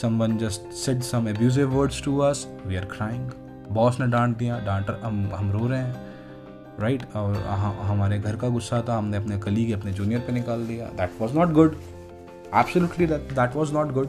someone 0.03 0.37
just 0.45 0.73
said 0.85 1.03
some 1.13 1.29
abusive 1.29 1.75
words 1.79 2.03
to 2.05 2.19
us 2.31 2.47
we 2.67 2.77
are 2.77 2.85
crying 2.97 3.31
boss 3.81 4.01
ने 4.01 4.07
डांट 4.17 4.37
दिया 4.39 4.59
डांटर 4.71 5.01
हम 5.05 5.27
हम 5.35 5.51
रो 5.59 5.67
रहे 5.69 5.81
हैं 5.83 6.04
राइट 6.81 7.03
और 7.17 7.35
हमारे 7.89 8.19
घर 8.19 8.37
का 8.37 8.49
गुस्सा 8.49 8.81
था 8.89 8.97
हमने 8.99 9.17
अपने 9.17 9.39
कलीग 9.41 9.71
अपने 9.79 9.93
जूनियर 9.93 10.21
पे 10.27 10.33
निकाल 10.33 10.67
दिया 10.67 10.87
that 10.99 11.11
was 11.21 11.35
not 11.37 11.53
good 11.53 11.77
absolutely 12.55 13.07
that 13.07 13.55
was 13.57 13.73
not 13.73 13.93
good 13.93 14.09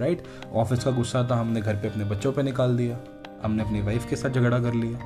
right 0.00 0.22
office 0.62 0.84
का 0.84 0.90
गुस्सा 0.90 1.22
था 1.30 1.36
हमने 1.40 1.60
घर 1.60 1.76
पे 1.82 1.88
अपने 1.88 2.04
बच्चों 2.10 2.32
पे 2.32 2.42
निकाल 2.42 2.76
दिया 2.76 2.98
हमने 3.42 3.62
अपनी 3.62 3.80
वाइफ 3.82 4.08
के 4.10 4.16
साथ 4.16 4.30
झगड़ा 4.30 4.58
कर 4.62 4.74
लिया 4.74 4.98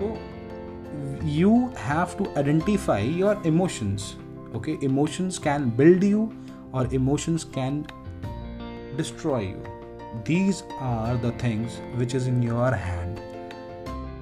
तो 0.00 1.28
you 1.30 1.58
have 1.78 2.14
to 2.18 2.26
identify 2.36 3.08
your 3.20 3.42
emotions 3.46 4.14
okay 4.56 4.76
emotions 4.84 5.38
can 5.46 5.70
build 5.76 6.04
you 6.04 6.30
और 6.78 6.94
emotions 6.94 7.44
can 7.56 7.82
destroy 8.96 9.44
you 9.46 10.22
these 10.26 10.62
are 10.82 11.16
the 11.26 11.32
things 11.42 11.80
which 11.96 12.14
is 12.14 12.28
in 12.28 12.42
your 12.42 12.74
hand 12.74 13.18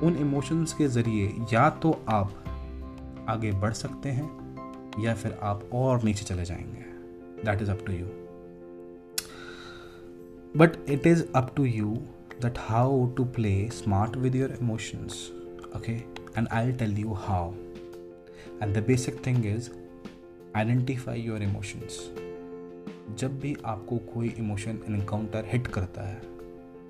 उन 0.05 0.17
इमोशंस 0.17 0.73
के 0.79 0.87
ज़रिए 0.89 1.33
या 1.53 1.69
तो 1.83 1.91
आप 2.09 3.25
आगे 3.29 3.51
बढ़ 3.61 3.73
सकते 3.75 4.09
हैं 4.19 5.03
या 5.05 5.15
फिर 5.15 5.33
आप 5.43 5.69
और 5.75 6.03
नीचे 6.05 6.25
चले 6.25 6.45
जाएंगे 6.45 6.85
that 7.45 7.63
is 7.63 7.71
up 7.71 7.83
to 7.87 7.93
you 7.93 8.07
but 10.61 10.77
it 10.91 11.07
is 11.07 11.25
up 11.37 11.53
to 11.57 11.65
you 11.65 11.95
that 12.43 12.59
how 12.69 13.07
to 13.17 13.25
play 13.39 13.55
smart 13.73 14.17
with 14.17 14.37
your 14.37 14.57
emotions 14.61 15.27
okay 15.77 15.93
and 16.39 16.49
I 16.53 16.73
tell 16.83 16.97
you 16.99 17.13
how 17.27 17.53
and 18.63 18.75
the 18.77 18.85
basic 18.87 19.27
thing 19.27 19.45
is 19.57 19.71
identify 20.57 21.21
your 21.21 21.43
emotions 21.43 21.99
जब 23.21 23.39
भी 23.41 23.57
आपको 23.67 23.99
कोई 24.15 24.35
emotion 24.39 24.79
encounter 24.89 25.45
hit 25.53 25.67
करता 25.79 26.09
है 26.09 26.21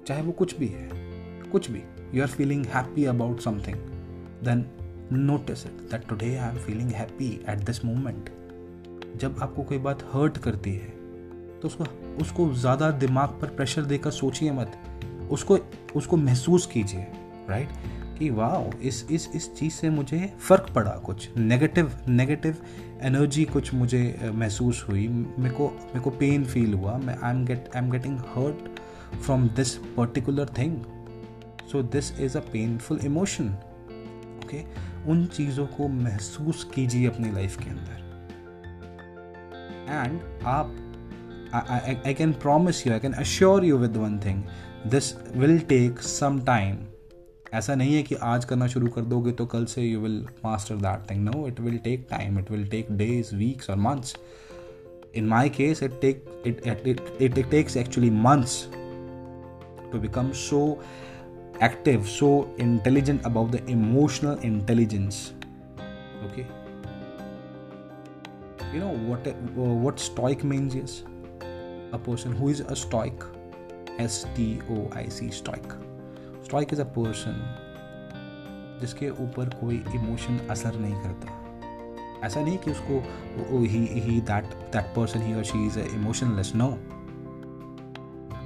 चाहे 0.08 0.22
वो 0.22 0.32
कुछ 0.38 0.56
भी 0.58 0.66
है 0.72 1.07
कुछ 1.52 1.70
भी 1.70 1.82
you 2.14 2.22
are 2.22 2.28
feeling 2.28 2.64
happy 2.74 3.04
about 3.12 3.40
something 3.40 3.76
then 4.44 4.64
notice 5.12 5.64
it 5.66 5.80
that 5.90 6.08
today 6.08 6.34
I 6.36 6.48
am 6.50 6.56
feeling 6.64 6.90
happy 6.94 7.28
at 7.50 7.58
this 7.66 7.84
moment 7.84 8.30
जब 9.20 9.36
आपको 9.42 9.62
कोई 9.70 9.78
बात 9.86 10.02
हर्ट 10.14 10.38
करती 10.46 10.72
है 10.74 10.90
तो 11.62 11.68
उसको 11.68 11.84
उसको 12.22 12.52
ज़्यादा 12.54 12.90
दिमाग 13.04 13.28
पर 13.40 13.48
प्रेशर 13.56 13.82
देकर 13.92 14.10
सोचिए 14.16 14.50
मत 14.58 14.76
उसको 15.38 15.58
उसको 15.96 16.16
महसूस 16.16 16.66
कीजिए 16.72 17.06
राइट 17.48 17.68
कि 18.18 18.28
वाह 18.38 18.70
इस 18.88 19.06
इस 19.12 19.28
इस 19.36 19.52
चीज़ 19.58 19.72
से 19.72 19.90
मुझे 19.90 20.20
फ़र्क 20.48 20.66
पड़ा 20.74 20.90
कुछ 21.06 21.28
नेगेटिव 21.38 21.90
नेगेटिव 22.08 22.56
एनर्जी 23.10 23.44
कुछ 23.56 23.72
मुझे 23.74 24.02
महसूस 24.34 24.84
हुई 24.88 25.06
मेरे 25.08 25.54
को 25.54 25.68
मेरे 25.80 26.00
को 26.04 26.10
पेन 26.22 26.44
फील 26.44 26.74
हुआ 26.74 26.96
मैं 27.04 27.16
I 27.20 27.34
am 27.34 27.44
get 27.46 27.68
I 27.74 27.82
am 27.82 27.90
getting 27.90 28.18
hurt 28.36 28.68
from 29.24 29.48
this 29.56 29.74
particular 29.96 30.48
thing 30.58 30.76
so 31.72 31.82
this 31.94 32.10
is 32.24 32.36
a 32.38 32.40
painful 32.52 32.98
emotion 33.04 33.48
okay 34.44 34.62
उन 35.10 35.24
चीज़ों 35.36 35.66
को 35.76 35.88
महसूस 36.02 36.62
कीजिए 36.74 37.06
अपनी 37.08 37.30
लाइफ 37.32 37.56
के 37.62 37.70
अंदर 37.70 38.06
एंड 39.92 40.44
आप 40.56 40.76
I 42.04 42.14
can 42.14 42.32
promise 42.44 42.86
you 42.86 42.92
I 42.92 43.00
can 43.00 43.12
assure 43.24 43.64
you 43.64 43.76
with 43.78 43.96
one 43.96 44.18
thing 44.24 44.42
this 44.90 45.14
will 45.36 45.58
take 45.74 45.98
some 46.12 46.40
time 46.46 46.76
ऐसा 47.58 47.74
नहीं 47.74 47.94
है 47.94 48.02
कि 48.02 48.14
आज 48.30 48.44
करना 48.44 48.66
शुरू 48.72 48.88
कर 48.96 49.02
दोगे 49.12 49.32
तो 49.42 49.46
कल 49.54 49.64
से 49.74 49.82
you 49.82 50.00
will 50.00 50.24
master 50.44 50.76
that 50.86 51.10
thing 51.10 51.24
no 51.28 51.46
it 51.48 51.60
will 51.60 51.78
take 51.84 52.06
time 52.10 52.38
it 52.38 52.50
will 52.50 52.66
take 52.70 52.90
days 52.96 53.30
weeks 53.34 53.70
और 53.70 53.76
months 53.88 54.16
in 55.16 55.26
my 55.26 55.48
case 55.58 55.82
it 55.82 55.92
take 56.00 56.24
it 56.46 56.60
it 56.66 56.82
it, 56.86 57.30
it, 57.30 57.38
it 57.44 57.50
takes 57.52 57.76
actually 57.84 58.12
months 58.26 58.56
active, 61.60 62.08
so 62.08 62.50
intelligent 62.58 63.24
about 63.24 63.50
the 63.50 63.64
emotional 63.70 64.38
intelligence. 64.40 65.32
Okay. 66.26 66.46
You 68.72 68.80
know 68.80 68.94
what 69.10 69.26
uh, 69.26 69.32
what 69.86 69.98
stoic 69.98 70.44
means 70.44 70.74
is 70.74 71.04
a 71.92 71.98
person 71.98 72.32
who 72.32 72.48
is 72.48 72.60
a 72.60 72.76
stoic, 72.76 73.14
S 73.98 74.26
T 74.34 74.60
O 74.70 74.88
I 74.92 75.08
C 75.08 75.30
stoic. 75.30 75.72
Stoic 76.42 76.72
is 76.72 76.78
a 76.80 76.84
person 77.00 77.40
जिसके 78.80 79.08
ऊपर 79.22 79.48
कोई 79.60 79.76
emotion 79.94 80.36
असर 80.50 80.76
नहीं 80.80 80.94
करता 81.04 82.26
ऐसा 82.26 82.40
नहीं 82.42 82.58
कि 82.66 82.70
उसको 82.70 83.58
ही 83.72 84.20
दैट 84.28 84.44
दैट 84.72 84.84
पर्सन 84.96 85.22
ही 85.26 85.34
और 85.38 85.42
she 85.44 85.64
is 85.66 85.78
emotionless 85.78 86.52
no 86.56 86.66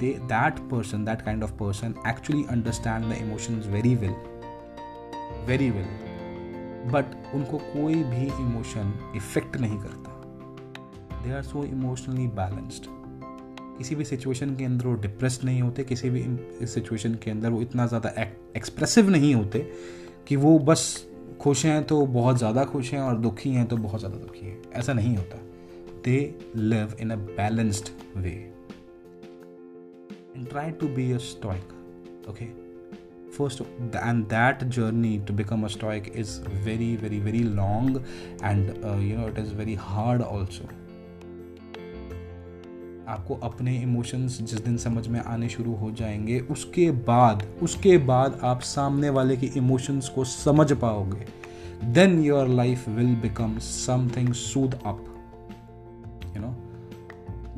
they 0.03 0.11
that 0.33 0.61
person 0.71 1.05
that 1.11 1.21
kind 1.27 1.45
of 1.47 1.53
person 1.63 1.95
actually 2.13 2.43
understand 2.55 3.11
the 3.13 3.17
emotions 3.25 3.69
very 3.75 3.93
well 4.05 4.17
very 5.51 5.69
well 5.79 5.93
but 6.95 7.13
उनको 7.39 7.59
कोई 7.75 7.95
भी 8.15 8.25
इमोशन 8.45 8.93
इफेक्ट 9.17 9.57
नहीं 9.65 9.79
करता 9.83 11.21
they 11.25 11.33
are 11.35 11.43
so 11.51 11.65
emotionally 11.65 12.27
balanced 12.41 12.87
किसी 13.79 13.95
भी 13.95 14.05
सिचुएशन 14.05 14.55
के 14.57 14.65
अंदर 14.65 14.87
वो 14.87 14.95
डिप्रेस 15.05 15.41
नहीं 15.45 15.61
होते 15.63 15.85
किसी 15.93 16.11
भी 16.17 16.25
सिचुएशन 16.75 17.15
के 17.25 17.31
अंदर 17.31 17.51
वो 17.57 17.61
इतना 17.63 17.87
ज़्यादा 17.93 18.11
एक्सप्रेसिव 18.61 19.11
नहीं 19.11 19.35
होते 19.35 19.61
कि 20.29 20.37
वो 20.47 20.59
बस 20.71 20.85
खुश 21.43 21.65
हैं 21.67 21.83
तो 21.93 22.05
बहुत 22.19 22.37
ज़्यादा 22.39 22.65
खुश 22.75 22.93
हैं 22.95 23.01
और 23.01 23.17
दुखी 23.29 23.53
हैं 23.55 23.67
तो 23.69 23.77
बहुत 23.87 24.01
ज़्यादा 24.01 24.17
दुखी 24.27 24.47
हैं 24.47 24.59
ऐसा 24.83 24.93
नहीं 25.01 25.17
होता 25.17 25.39
they 26.05 26.19
live 26.57 26.97
in 27.01 27.11
a 27.11 27.17
balanced 27.41 27.89
way 28.23 28.35
and 30.35 30.49
try 30.51 30.71
to 30.83 30.89
be 30.89 31.13
a 31.13 31.21
stoic 31.21 31.73
okay 32.29 32.51
first 33.31 33.61
and 34.11 34.29
that 34.29 34.69
journey 34.69 35.19
to 35.27 35.33
become 35.33 35.65
a 35.65 35.69
stoic 35.69 36.11
is 36.15 36.39
very 36.69 36.95
very 36.97 37.19
very 37.19 37.43
long 37.45 38.03
and 38.43 38.71
uh, 38.85 38.97
you 38.97 39.17
know 39.17 39.27
it 39.27 39.39
is 39.39 39.51
very 39.53 39.75
hard 39.89 40.23
also 40.35 40.69
आपको 43.13 43.35
अपने 43.45 43.73
emotions 43.83 44.37
जिस 44.51 44.61
दिन 44.65 44.77
समझ 44.79 45.07
में 45.15 45.19
आने 45.21 45.49
शुरू 45.55 45.75
हो 45.77 45.91
जाएंगे 46.01 46.39
उसके 46.51 46.91
बाद 47.11 47.43
उसके 47.63 47.97
बाद 48.11 48.39
आप 48.51 48.61
सामने 48.71 49.11
वाले 49.17 49.37
के 49.37 49.47
इमोशंस 49.57 50.09
को 50.15 50.25
समझ 50.25 50.73
पाओगे 50.85 51.27
then 51.95 52.19
your 52.25 52.49
life 52.49 52.89
will 52.99 53.15
become 53.27 53.59
something 53.69 54.33
soothe 54.45 54.75
up 54.87 55.05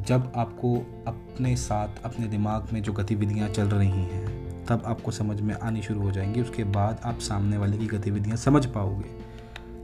जब 0.06 0.32
आपको 0.36 0.74
अपने 1.08 1.54
साथ 1.56 2.02
अपने 2.04 2.26
दिमाग 2.28 2.72
में 2.72 2.80
जो 2.82 2.92
गतिविधियाँ 2.92 3.48
चल 3.48 3.68
रही 3.68 3.88
हैं 4.06 4.64
तब 4.66 4.82
आपको 4.86 5.10
समझ 5.12 5.40
में 5.40 5.54
आनी 5.54 5.82
शुरू 5.82 6.00
हो 6.02 6.10
जाएंगी 6.12 6.40
उसके 6.42 6.64
बाद 6.74 7.00
आप 7.06 7.18
सामने 7.28 7.56
वाले 7.58 7.76
की 7.78 7.86
गतिविधियाँ 7.96 8.36
समझ 8.38 8.64
पाओगे 8.74 9.14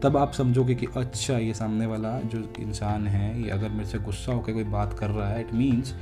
तब 0.03 0.17
आप 0.17 0.33
समझोगे 0.33 0.75
कि 0.75 0.87
अच्छा 0.97 1.39
ये 1.39 1.55
सामने 1.55 1.87
वाला 1.87 2.11
जो 2.35 2.43
इंसान 2.61 3.07
है 3.07 3.43
ये 3.43 3.50
अगर 3.50 3.69
मेरे 3.71 3.89
से 3.91 3.99
गुस्सा 4.05 4.33
होकर 4.33 4.53
कोई 4.53 4.65
बात 4.77 4.99
कर 4.99 5.11
रहा 5.11 5.29
है 5.29 5.41
इट 5.41 5.53
मीन्स 5.55 5.95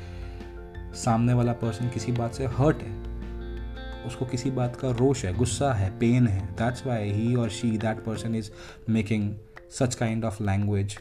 सामने 1.04 1.34
वाला 1.34 1.52
पर्सन 1.62 1.88
किसी 1.94 2.12
बात 2.12 2.34
से 2.34 2.46
हर्ट 2.58 2.82
है 2.82 4.04
उसको 4.06 4.26
किसी 4.26 4.50
बात 4.60 4.76
का 4.82 4.90
रोष 4.98 5.24
है 5.24 5.34
गुस्सा 5.36 5.72
है 5.74 5.98
पेन 5.98 6.26
है 6.28 6.46
दैट्स 6.58 6.86
वाई 6.86 7.12
ही 7.12 7.34
और 7.36 7.48
she 7.60 7.76
that 7.78 8.04
person 8.04 8.34
is 8.34 8.50
making 8.98 9.34
such 9.78 9.94
kind 10.00 10.24
of 10.24 10.40
language 10.40 10.98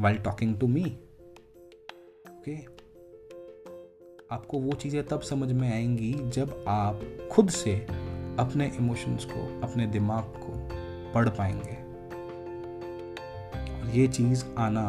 while 0.00 0.16
talking 0.24 0.58
to 0.60 0.66
me 0.68 0.96
okay 2.48 2.56
आपको 4.34 4.58
वो 4.60 4.72
चीज़ें 4.80 5.02
तब 5.08 5.20
समझ 5.28 5.50
में 5.58 5.68
आएंगी 5.70 6.12
जब 6.34 6.64
आप 6.68 7.00
खुद 7.32 7.50
से 7.50 7.72
अपने 8.40 8.70
इमोशंस 8.78 9.24
को 9.30 9.44
अपने 9.66 9.86
दिमाग 9.94 10.34
को 10.42 10.52
पढ़ 11.14 11.28
पाएंगे 11.38 11.76
और 13.76 13.94
ये 13.96 14.06
चीज़ 14.16 14.44
आना 14.66 14.82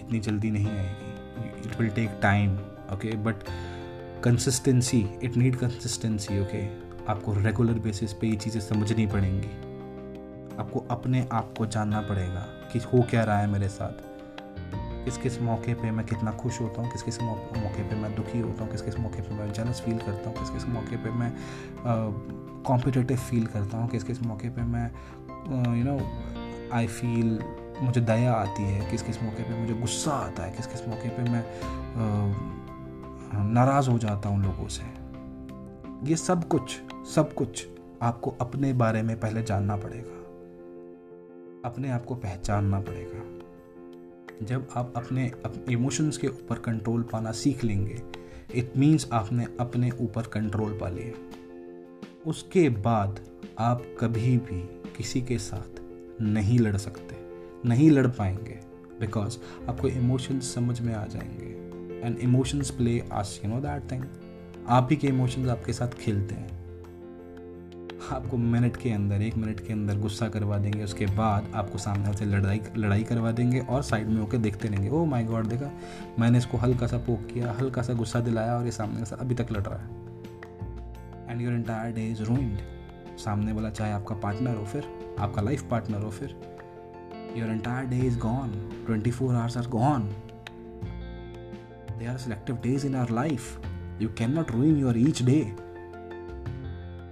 इतनी 0.00 0.20
जल्दी 0.26 0.50
नहीं 0.50 0.70
आएगी 0.70 1.58
it 1.70 1.76
will 1.80 1.90
take 1.98 2.18
time 2.22 2.56
okay 2.94 3.14
but 3.26 3.42
consistency 4.24 5.00
it 5.24 5.36
need 5.36 5.56
consistency 5.58 6.40
okay 6.42 6.62
आपको 7.12 7.34
रेगुलर 7.42 7.78
बेसिस 7.84 8.12
पे 8.20 8.26
ये 8.30 8.36
चीज़ें 8.46 8.60
समझनी 8.60 9.06
पड़ेंगी 9.14 9.52
आपको 10.62 10.84
अपने 10.96 11.26
आप 11.32 11.54
को 11.58 11.66
जानना 11.76 12.00
पड़ेगा 12.10 12.44
कि 12.72 12.78
हो 12.92 13.02
क्या 13.10 13.24
रहा 13.24 13.38
है 13.38 13.46
मेरे 13.52 13.68
साथ 13.78 14.02
किस 15.04 15.16
किस 15.22 15.40
मौके 15.42 15.72
पे 15.80 15.90
मैं 15.92 16.04
कितना 16.06 16.30
खुश 16.36 16.60
होता 16.60 16.82
हूँ 16.82 16.90
किस 16.92 17.02
किस 17.02 17.20
मौके 17.22 17.82
पे 17.88 17.96
मैं 18.00 18.14
दुखी 18.14 18.38
होता 18.40 18.62
हूँ 18.62 18.70
किस 18.72 18.82
किस 18.82 18.98
मौके 18.98 19.22
पे 19.28 19.34
मैं 19.34 19.50
जलस 19.58 19.80
फील 19.86 19.98
करता 20.04 20.28
हूँ 20.30 20.36
किस 20.38 20.50
किस 20.50 20.66
मौके 20.74 20.96
पे 21.02 21.10
मैं 21.18 21.30
कॉम्पिटिटिव 22.66 23.16
फील 23.16 23.46
करता 23.46 23.78
हूँ 23.78 23.88
किस 23.90 24.04
किस 24.04 24.22
मौके 24.22 24.48
पे 24.58 24.62
मैं 24.74 24.86
यू 25.78 25.84
नो 25.90 25.98
आई 26.76 26.86
फील 26.86 27.38
मुझे 27.82 28.00
दया 28.00 28.32
आती 28.32 28.62
है 28.72 28.90
किस 28.90 29.02
किस 29.02 29.22
मौके 29.22 29.42
पे 29.42 29.58
मुझे 29.60 29.74
गुस्सा 29.80 30.10
आता 30.12 30.42
है 30.44 30.52
किस 30.56 30.66
किस 30.72 30.86
मौके 30.88 31.08
पे 31.18 31.22
मैं 31.30 31.44
नाराज़ 33.52 33.90
हो 33.90 33.98
जाता 34.06 34.28
हूँ 34.28 34.42
लोगों 34.44 34.68
से 34.78 34.84
ये 36.10 36.16
सब 36.26 36.48
कुछ 36.56 36.78
सब 37.14 37.34
कुछ 37.42 37.66
आपको 38.02 38.34
अपने 38.40 38.72
बारे 38.84 39.02
में 39.10 39.18
पहले 39.20 39.42
जानना 39.52 39.76
पड़ेगा 39.86 40.18
अपने 41.68 41.90
आप 41.90 42.04
को 42.06 42.14
पहचानना 42.26 42.80
पड़ेगा 42.88 43.33
जब 44.42 44.68
आप 44.76 44.92
अपने 44.96 45.30
इमोशंस 45.72 46.16
के 46.18 46.28
ऊपर 46.28 46.58
कंट्रोल 46.64 47.02
पाना 47.12 47.32
सीख 47.40 47.62
लेंगे 47.64 48.00
इट 48.58 48.72
मीन्स 48.76 49.08
आपने 49.12 49.46
अपने 49.60 49.90
ऊपर 50.00 50.26
कंट्रोल 50.32 50.78
पा 50.80 50.88
लिया 50.96 51.14
उसके 52.30 52.68
बाद 52.88 53.20
आप 53.60 53.82
कभी 54.00 54.36
भी 54.48 54.60
किसी 54.96 55.20
के 55.28 55.38
साथ 55.46 55.80
नहीं 56.22 56.58
लड़ 56.58 56.76
सकते 56.76 57.16
नहीं 57.68 57.90
लड़ 57.90 58.06
पाएंगे 58.18 58.58
बिकॉज 59.00 59.38
आपको 59.68 59.88
इमोशंस 59.88 60.54
समझ 60.54 60.80
में 60.80 60.92
आ 60.94 61.04
जाएंगे 61.14 62.02
and 62.06 62.18
emotions 62.22 62.70
play 62.78 63.00
as 63.22 63.40
you 63.44 63.50
know 63.50 63.60
that 63.60 63.90
thing 63.92 64.02
आप 64.78 64.88
ही 64.90 64.96
के 64.96 65.06
इमोशंस 65.08 65.48
आपके 65.50 65.72
साथ 65.72 65.94
खेलते 66.00 66.34
हैं 66.34 66.63
आपको 68.12 68.36
मिनट 68.36 68.76
के 68.76 68.90
अंदर 68.92 69.22
एक 69.22 69.36
मिनट 69.36 69.60
के 69.66 69.72
अंदर 69.72 69.98
गुस्सा 69.98 70.28
करवा 70.30 70.56
देंगे 70.58 70.82
उसके 70.84 71.06
बाद 71.16 71.46
आपको 71.56 71.78
सामने 71.78 72.12
से 72.16 72.24
लड़ाई 72.24 72.60
लड़ाई 72.76 73.02
करवा 73.10 73.30
देंगे 73.38 73.60
और 73.60 73.82
साइड 73.90 74.08
में 74.08 74.18
होकर 74.20 74.38
देखते 74.46 74.68
रहेंगे 74.68 74.88
ओ 74.96 75.04
माय 75.12 75.24
गॉड 75.24 75.46
देखा 75.48 75.70
मैंने 76.18 76.38
इसको 76.38 76.58
हल्का 76.64 76.86
सा 76.86 76.98
पोक 77.06 77.26
किया 77.32 77.52
हल्का 77.60 77.82
सा 77.82 77.92
गुस्सा 78.02 78.20
दिलाया 78.26 78.56
और 78.56 78.64
ये 78.64 78.70
सामने 78.72 78.98
के 78.98 79.04
साथ 79.10 79.18
अभी 79.26 79.34
तक 79.34 79.52
लड़ 79.52 79.62
रहा 79.66 79.78
है 79.84 80.02
and 81.30 81.40
your 81.42 81.52
entire 81.54 81.94
day 81.94 82.06
is 82.08 82.22
ruined 82.30 82.58
सामने 83.24 83.52
वाला 83.52 83.70
चाहे 83.70 83.92
आपका 83.92 84.14
पार्टनर 84.26 84.56
हो 84.56 84.64
फिर 84.72 84.88
आपका 85.18 85.42
लाइफ 85.42 85.62
पार्टनर 85.70 86.02
हो 86.02 86.10
फिर 86.10 86.36
your 87.38 87.50
entire 87.50 87.88
day 87.90 88.00
is 88.06 88.18
gone 88.28 88.50
twenty 88.86 89.10
four 89.10 89.34
hours 89.34 89.56
are 89.56 89.66
gone 89.78 90.08
they 91.98 92.06
are 92.10 92.18
selective 92.18 92.58
days 92.62 92.86
in 92.86 92.94
our 93.04 93.10
life 93.22 93.72
you 94.02 94.08
can 94.18 94.32
not 94.38 94.50
ruin 94.50 94.76
your 94.80 94.98
each 94.98 95.22
day 95.22 95.40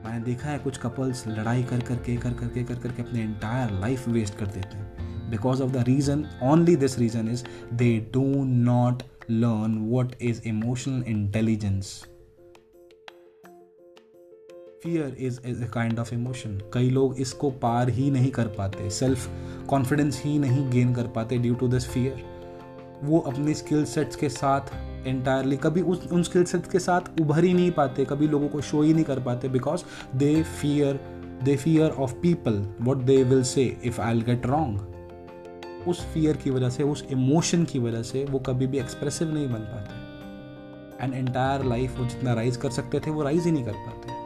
मैंने 0.04 0.24
देखा 0.24 0.50
है 0.50 0.58
कुछ 0.58 0.78
कपल्स 0.82 1.24
लड़ाई 1.26 1.62
कर 1.64 1.80
करके 1.88 2.16
कर 2.22 2.32
करके 2.38 2.62
कर 2.64 2.78
करके 2.82 3.02
अपने 3.02 3.20
एंटायर 3.22 3.70
लाइफ 3.80 4.08
वेस्ट 4.08 4.34
कर 4.38 4.46
देते 4.54 4.76
हैं 4.76 5.30
because 5.30 5.60
of 5.62 5.70
the 5.72 5.84
reason 5.88 6.24
only 6.42 6.74
this 6.76 6.98
reason 6.98 7.28
is 7.32 7.44
they 7.82 7.96
do 8.14 8.24
not 8.70 9.02
learn 9.30 9.78
what 9.92 10.16
is 10.30 10.42
emotional 10.46 11.02
intelligence 11.10 11.92
fear 14.82 15.16
is 15.26 15.40
is 15.46 15.62
a 15.62 15.66
kind 15.74 15.98
of 15.98 16.12
emotion 16.12 16.60
कई 16.74 16.90
लोग 16.90 17.16
इसको 17.26 17.50
पार 17.64 17.90
ही 17.98 18.10
नहीं 18.10 18.30
कर 18.38 18.46
पाते 18.58 18.90
सेल्फ 18.98 19.28
कॉन्फिडेंस 19.70 20.22
ही 20.24 20.38
नहीं 20.38 20.70
गेन 20.70 20.94
कर 20.94 21.06
पाते 21.16 21.38
ड्यू 21.44 21.54
टू 21.60 21.68
दिस 21.74 21.86
फियर 21.90 22.22
वो 23.04 23.18
अपने 23.18 23.54
स्किल 23.54 23.84
सेट्स 23.94 24.16
के 24.16 24.28
साथ 24.28 24.74
एंटायरली 25.06 25.56
कभी 25.62 25.80
उस 25.92 26.06
उन 26.12 26.22
स्किल 26.22 26.44
सेट 26.44 26.66
के 26.72 26.78
साथ 26.78 27.20
उभर 27.20 27.44
ही 27.44 27.52
नहीं 27.54 27.70
पाते 27.72 28.04
कभी 28.04 28.28
लोगों 28.28 28.48
को 28.48 28.60
शो 28.70 28.82
ही 28.82 28.92
नहीं 28.94 29.04
कर 29.04 29.20
पाते 29.26 29.48
because 29.48 29.84
they 30.16 30.34
fear 30.60 31.00
they 31.44 31.56
fear 31.56 31.90
of 31.90 32.12
people 32.22 32.64
what 32.88 32.96
they 33.06 33.22
will 33.22 33.42
say 33.52 33.64
if 33.86 34.00
I 34.00 34.20
get 34.28 34.46
wrong 34.46 35.86
उस 35.88 36.00
फियर 36.14 36.36
की 36.44 36.50
वजह 36.50 36.68
से 36.70 36.82
उस 36.82 37.04
इमोशन 37.12 37.64
की 37.72 37.78
वजह 37.78 38.02
से 38.10 38.24
वो 38.30 38.38
कभी 38.48 38.66
भी 38.74 38.78
एक्सप्रेसिव 38.78 39.32
नहीं 39.34 39.48
बन 39.52 39.64
पाते 39.72 40.00
एंड 41.04 41.14
एंटायर 41.14 41.64
लाइफ 41.64 41.98
वो 41.98 42.04
जितना 42.08 42.32
राइज 42.34 42.56
कर 42.64 42.70
सकते 42.70 43.00
थे 43.06 43.10
वो 43.10 43.22
राइज 43.22 43.44
ही 43.46 43.52
नहीं 43.52 43.64
कर 43.64 43.72
पाते 43.86 44.20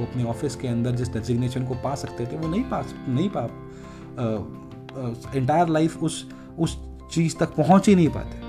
वो 0.00 0.06
अपने 0.06 0.24
ऑफिस 0.30 0.56
के 0.56 0.68
अंदर 0.68 0.92
जिस 0.96 1.12
डेजिग्नेशन 1.12 1.64
को 1.66 1.74
पा 1.84 1.94
सकते 2.02 2.26
थे 2.32 2.36
वो 2.38 2.48
नहीं 2.48 2.62
पा 2.72 2.84
नहीं 3.08 3.28
पा 3.36 3.44
एंटायर 5.38 5.68
लाइफ 5.68 5.96
उस 6.02 6.24
उस 6.58 6.76
चीज़ 7.14 7.36
तक 7.38 7.54
पहुंच 7.56 7.88
ही 7.88 7.94
नहीं 7.94 8.08
पाते 8.14 8.48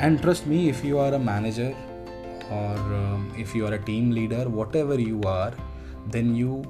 And 0.00 0.22
trust 0.22 0.46
me, 0.46 0.68
if 0.68 0.84
you 0.84 0.98
are 1.00 1.14
a 1.14 1.18
manager 1.18 1.74
or 2.50 2.74
um, 2.98 3.32
if 3.36 3.52
you 3.52 3.66
are 3.66 3.74
a 3.74 3.78
team 3.78 4.12
leader, 4.12 4.48
whatever 4.48 4.94
you 4.98 5.20
are, 5.24 5.52
then 6.06 6.36
you 6.36 6.62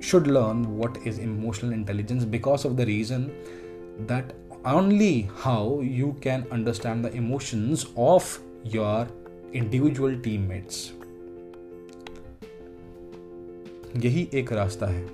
should 0.00 0.26
learn 0.26 0.76
what 0.76 0.98
is 1.06 1.18
emotional 1.18 1.72
intelligence 1.72 2.24
because 2.26 2.66
of 2.66 2.76
the 2.76 2.84
reason 2.84 3.32
that 4.06 4.34
only 4.66 5.30
how 5.38 5.80
you 5.80 6.14
can 6.20 6.46
understand 6.50 7.02
the 7.02 7.10
emotions 7.14 7.86
of 7.96 8.38
your 8.64 9.06
individual 9.62 10.18
teammates. 10.26 10.82
यही 14.04 14.28
एक 14.38 14.52
रास्ता 14.52 14.86
है 14.86 15.06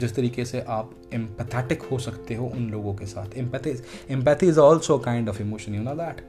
जिस 0.00 0.14
तरीके 0.16 0.44
से 0.44 0.60
आप 0.78 0.90
empathetic 1.14 1.82
हो 1.90 1.98
सकते 2.06 2.34
हो 2.34 2.46
उन 2.56 2.68
लोगों 2.70 2.94
के 2.94 3.06
साथ 3.14 3.36
empathy 3.38 3.70
empathy 4.14 4.48
is 4.48 4.58
also 4.58 4.98
kind 5.08 5.28
of 5.28 5.40
emotion 5.40 5.74
you 5.74 5.82
know 5.82 5.94
that 6.02 6.20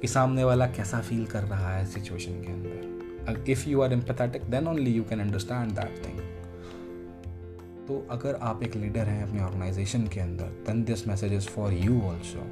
कि 0.00 0.08
सामने 0.08 0.44
वाला 0.44 0.66
कैसा 0.74 1.00
फील 1.08 1.24
कर 1.26 1.42
रहा 1.52 1.72
है 1.76 1.84
सिचुएशन 1.92 2.40
के 2.46 2.52
अंदर 2.52 3.50
if 3.52 3.68
you 3.68 3.80
are 3.82 3.92
empathetic 3.92 4.42
then 4.50 4.68
only 4.68 4.90
you 4.90 5.02
can 5.08 5.20
understand 5.20 5.70
that 5.78 6.04
thing 6.06 6.18
तो 7.88 8.06
अगर 8.10 8.34
आप 8.50 8.62
एक 8.62 8.74
लीडर 8.76 9.06
हैं 9.08 9.22
अपने 9.28 9.42
ऑर्गेनाइजेशन 9.42 10.06
के 10.14 10.20
अंदर 10.20 10.44
then 10.66 10.84
this 10.84 11.06
message 11.08 11.32
is 11.34 11.48
for 11.56 11.72
you 11.74 12.00
also 12.08 12.46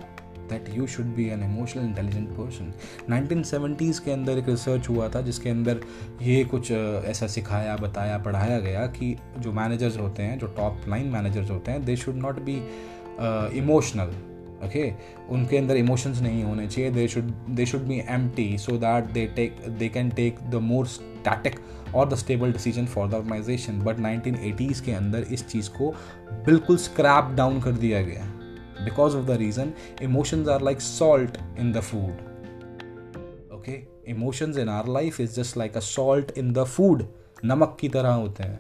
that 0.50 0.68
you 0.76 0.87
should 0.87 1.06
be 1.14 1.26
an 1.30 1.42
emotional 1.42 1.85
intelligent 1.85 2.28
person 2.37 2.72
nineteen 3.11 3.42
seventies 3.52 3.98
के 4.04 4.12
अंदर 4.12 4.38
एक 4.38 4.48
रिसर्च 4.48 4.88
हुआ 4.88 5.09
था 5.14 5.20
जिसके 5.30 5.50
अंदर 5.50 5.80
ये 6.22 6.44
कुछ 6.52 6.70
ऐसा 6.72 7.26
सिखाया 7.38 7.76
बताया 7.76 8.18
पढ़ाया 8.26 8.59
गया 8.61 8.87
कि 8.98 9.16
जो 9.46 9.52
मैनेजर्स 9.62 9.98
होते 10.00 10.22
हैं 10.22 10.38
जो 10.38 10.46
टॉप 10.56 10.88
लाइन 10.88 11.06
मैनेजर्स 11.12 11.50
होते 11.50 11.70
हैं 11.72 11.85
they 11.85 11.96
should 12.04 12.16
not 12.26 12.40
be 12.48 12.56
emotional 13.59 14.14
okay 14.64 14.92
उनके 15.35 15.57
अंदर 15.57 15.77
इमोशंस 15.77 16.21
नहीं 16.23 16.42
होने 16.45 16.66
चाहिए 16.66 16.90
they 16.90 17.07
should 17.09 17.31
they 17.57 17.66
should 17.66 17.81
be 17.88 17.99
empty 18.37 18.47
so 18.59 18.77
that 18.85 19.11
they 19.14 19.27
take 19.37 19.57
they 19.79 19.88
can 19.97 20.11
take 20.21 20.38
the 20.51 20.55
more 20.71 20.87
static 20.87 21.59
और 21.95 22.09
the 22.09 22.14
stable 22.21 22.53
decision 22.53 22.87
for 22.95 23.09
the 23.09 23.14
organization 23.14 23.79
but 23.85 23.99
eighties 24.37 24.81
के 24.87 24.92
अंदर 24.92 25.27
इस 25.35 25.47
चीज़ 25.49 25.71
को 25.77 25.90
बिल्कुल 26.47 26.77
स्क्रैप 26.87 27.33
डाउन 27.37 27.61
कर 27.62 27.73
दिया 27.85 28.03
गया 28.03 28.25
because 28.85 29.14
of 29.16 29.25
the 29.27 29.31
reason 29.42 29.73
emotions 30.03 30.49
are 30.49 30.62
like 30.62 30.81
salt 30.81 31.38
in 31.59 31.73
the 31.73 31.81
food 31.90 32.25
okay 33.57 33.79
emotions 34.12 34.59
in 34.59 34.69
our 34.69 34.88
life 34.99 35.21
is 35.21 35.35
just 35.37 35.57
like 35.59 35.77
a 35.77 35.81
salt 35.90 36.31
in 36.38 36.53
the 36.53 36.64
food 36.64 37.05
नमक 37.45 37.77
की 37.81 37.88
तरह 37.97 38.12
होते 38.12 38.42
हैं 38.45 38.59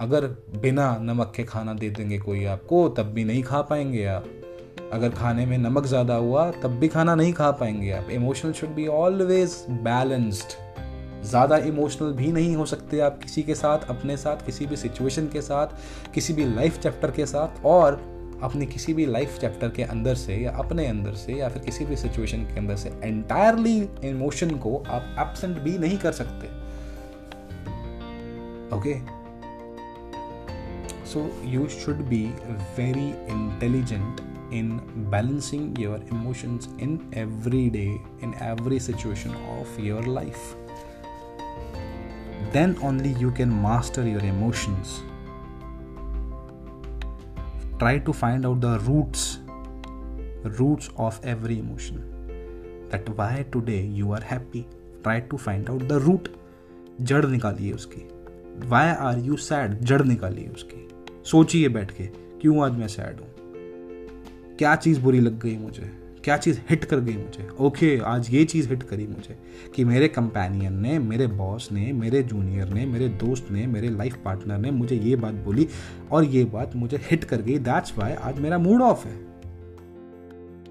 अगर 0.00 0.24
बिना 0.62 0.96
नमक 1.02 1.32
के 1.36 1.44
खाना 1.44 1.74
दे 1.74 1.88
देंगे 1.98 2.18
कोई 2.18 2.44
आपको 2.54 2.88
तब 2.96 3.12
भी 3.12 3.24
नहीं 3.24 3.42
खा 3.42 3.60
पाएंगे 3.70 4.04
आप 4.14 4.24
अगर 4.92 5.10
खाने 5.10 5.44
में 5.46 5.56
नमक 5.58 5.86
ज़्यादा 5.86 6.14
हुआ 6.14 6.50
तब 6.62 6.78
भी 6.80 6.88
खाना 6.88 7.14
नहीं 7.14 7.32
खा 7.32 7.50
पाएंगे 7.60 7.90
आप 7.92 8.10
emotional 8.10 8.52
should 8.52 8.70
be 8.74 8.86
always 8.86 9.54
balanced 9.86 10.52
ज़्यादा 11.28 11.56
इमोशनल 11.68 12.12
भी 12.16 12.30
नहीं 12.32 12.54
हो 12.56 12.66
सकते 12.66 13.00
आप 13.00 13.18
किसी 13.22 13.42
के 13.42 13.54
साथ 13.54 13.88
अपने 13.90 14.16
साथ 14.16 14.44
किसी 14.46 14.66
भी 14.66 14.76
सिचुएशन 14.76 15.26
के 15.32 15.40
साथ 15.42 16.12
किसी 16.14 16.32
भी 16.34 16.44
लाइफ 16.54 16.78
चैप्टर 16.82 17.10
के 17.16 17.26
साथ 17.26 17.64
और 17.66 17.98
अपने 18.44 18.66
किसी 18.66 18.94
भी 18.94 19.06
लाइफ 19.06 19.38
चैप्टर 19.40 19.68
के 19.76 19.82
अंदर 19.82 20.14
से 20.22 20.34
या 20.36 20.50
अपने 20.64 20.86
अंदर 20.86 21.14
से 21.16 21.34
या 21.38 21.48
फिर 21.48 21.62
किसी 21.62 21.84
भी 21.84 21.96
सिचुएशन 21.96 22.42
के 22.52 22.58
अंदर 22.60 22.76
से 22.82 22.88
एंटायरली 23.04 23.76
इमोशन 24.08 24.50
को 24.66 24.76
आप 24.86 25.16
एबसेंट 25.28 25.58
भी 25.62 25.76
नहीं 25.78 25.98
कर 25.98 26.12
सकते 26.20 26.46
okay 28.76 28.94
so 31.12 31.28
you 31.50 31.66
should 31.84 32.08
be 32.08 32.24
very 32.78 33.08
intelligent 33.34 34.34
in 34.58 34.68
balancing 35.14 35.64
your 35.84 35.96
emotions 36.16 36.68
in 36.86 36.92
every 37.24 37.64
day, 37.78 37.90
in 38.20 38.34
every 38.52 38.78
situation 38.86 39.34
of 39.56 39.74
your 39.88 40.02
life. 40.16 40.44
Then 42.52 42.76
only 42.90 43.12
you 43.24 43.30
can 43.30 43.52
master 43.66 44.06
your 44.14 44.24
emotions. 44.32 44.94
Try 47.78 47.98
to 48.08 48.12
find 48.24 48.46
out 48.50 48.60
the 48.66 48.78
roots, 48.90 49.38
roots 50.60 50.88
of 50.96 51.20
every 51.34 51.58
emotion. 51.58 52.02
That 52.90 53.08
why 53.20 53.44
today 53.58 53.82
you 54.00 54.12
are 54.18 54.24
happy. 54.32 54.66
Try 55.04 55.20
to 55.34 55.38
find 55.48 55.74
out 55.76 55.88
the 55.94 56.00
root. 56.08 56.34
जड़ 57.08 57.24
निकालिए 57.30 57.72
उसकी 57.72 58.00
Y 58.68 58.88
are 59.08 59.18
you 59.26 59.36
sad 59.48 59.78
जड़ 59.90 60.00
निकालिए 60.04 60.48
उसकी 60.54 60.86
सोचिए 61.30 61.68
बैठ 61.78 61.90
के 62.00 62.06
क्यों 62.40 62.64
आज 62.66 62.76
मैं 62.78 62.86
सैड 62.94 63.20
हूँ 63.20 63.35
क्या 64.58 64.74
चीज़ 64.76 65.00
बुरी 65.00 65.18
लग 65.20 65.38
गई 65.40 65.56
मुझे 65.58 65.90
क्या 66.24 66.36
चीज़ 66.44 66.58
हिट 66.68 66.84
कर 66.90 67.00
गई 67.06 67.14
मुझे 67.16 67.48
ओके 67.64 67.96
आज 68.12 68.28
ये 68.34 68.44
चीज़ 68.52 68.68
हिट 68.68 68.82
करी 68.90 69.06
मुझे 69.06 69.36
कि 69.74 69.84
मेरे 69.84 70.06
कंपेनियन 70.08 70.78
ने 70.82 70.98
मेरे 70.98 71.26
बॉस 71.40 71.68
ने 71.72 71.92
मेरे 72.00 72.22
जूनियर 72.30 72.68
ने 72.74 72.86
मेरे 72.92 73.08
दोस्त 73.24 73.50
ने 73.50 73.66
मेरे 73.74 73.88
लाइफ 73.98 74.16
पार्टनर 74.24 74.58
ने 74.58 74.70
मुझे 74.78 74.96
ये 75.08 75.14
बात 75.24 75.34
बोली 75.44 75.68
और 76.12 76.24
ये 76.36 76.44
बात 76.54 76.76
मुझे 76.76 77.00
हिट 77.10 77.24
कर 77.34 77.42
गई 77.50 77.58
दैट्स 77.68 77.96
वाई 77.98 78.14
आज 78.30 78.38
मेरा 78.48 78.58
मूड 78.68 78.82
ऑफ 78.82 79.04
है 79.06 79.14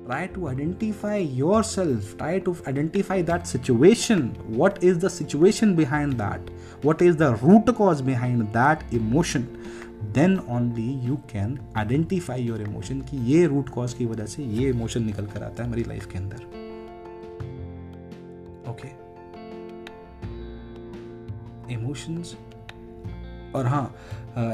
try 0.06 0.28
to 0.34 0.48
identify 0.48 1.24
yourself 1.63 2.15
try 2.17 2.39
to 2.48 2.56
identify 2.67 3.24
that 3.30 3.43
situation 3.54 4.30
what 4.58 4.84
is 4.84 4.98
the 5.06 5.10
situation 5.10 5.76
behind 5.76 6.13
that 6.21 6.50
what 6.86 7.02
is 7.02 7.15
the 7.21 7.36
root 7.43 7.69
cause 7.78 8.02
behind 8.12 8.43
that 8.58 8.93
emotion 8.93 9.48
then 10.13 10.38
only 10.56 10.89
you 11.06 11.15
can 11.32 11.58
identify 11.78 12.41
your 12.44 12.62
emotion 12.62 13.00
कि 13.10 13.18
ये 13.32 13.46
root 13.48 13.70
cause 13.76 13.94
की 14.00 14.06
वजह 14.06 14.26
से 14.34 14.44
ये 14.44 14.70
emotion 14.70 15.04
निकल 15.06 15.26
कर 15.34 15.44
आता 15.44 15.63
है 15.63 15.70
मेरी 15.70 15.84
लाइफ 15.88 16.06
के 16.12 16.18
अंदर 16.18 16.44
ओके 18.72 18.88
इमोशंस 21.74 22.36
और 23.56 23.65
हाँ 23.68 23.94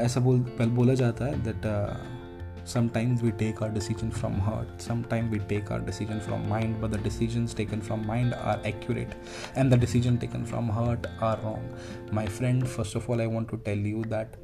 ऐसा 0.00 0.20
बोल 0.20 0.40
पहल 0.58 0.70
बोला 0.80 0.94
जाता 0.94 1.24
है 1.26 1.42
that 1.50 2.66
sometimes 2.74 3.22
we 3.22 3.30
take 3.38 3.62
our 3.62 3.70
decision 3.72 4.10
from 4.10 4.34
heart 4.42 4.80
sometime 4.82 5.28
we 5.30 5.38
take 5.48 5.72
our 5.72 5.80
decision 5.84 6.18
from 6.26 6.46
mind 6.50 6.76
but 6.82 6.90
the 6.96 7.02
decision 7.02 7.46
taken 7.56 7.80
from 7.80 8.06
mind 8.08 8.34
are 8.34 8.62
accurate 8.66 9.14
and 9.56 9.74
the 9.74 9.78
decision 9.80 10.16
taken 10.24 10.44
from 10.44 10.70
heart 10.72 11.06
are 11.22 11.42
wrong 11.44 12.14
my 12.14 12.26
friend 12.38 12.64
first 12.64 12.96
of 12.96 13.10
all 13.10 13.20
I 13.20 13.26
want 13.34 13.50
to 13.50 13.56
tell 13.68 13.86
you 13.86 14.04
that 14.12 14.36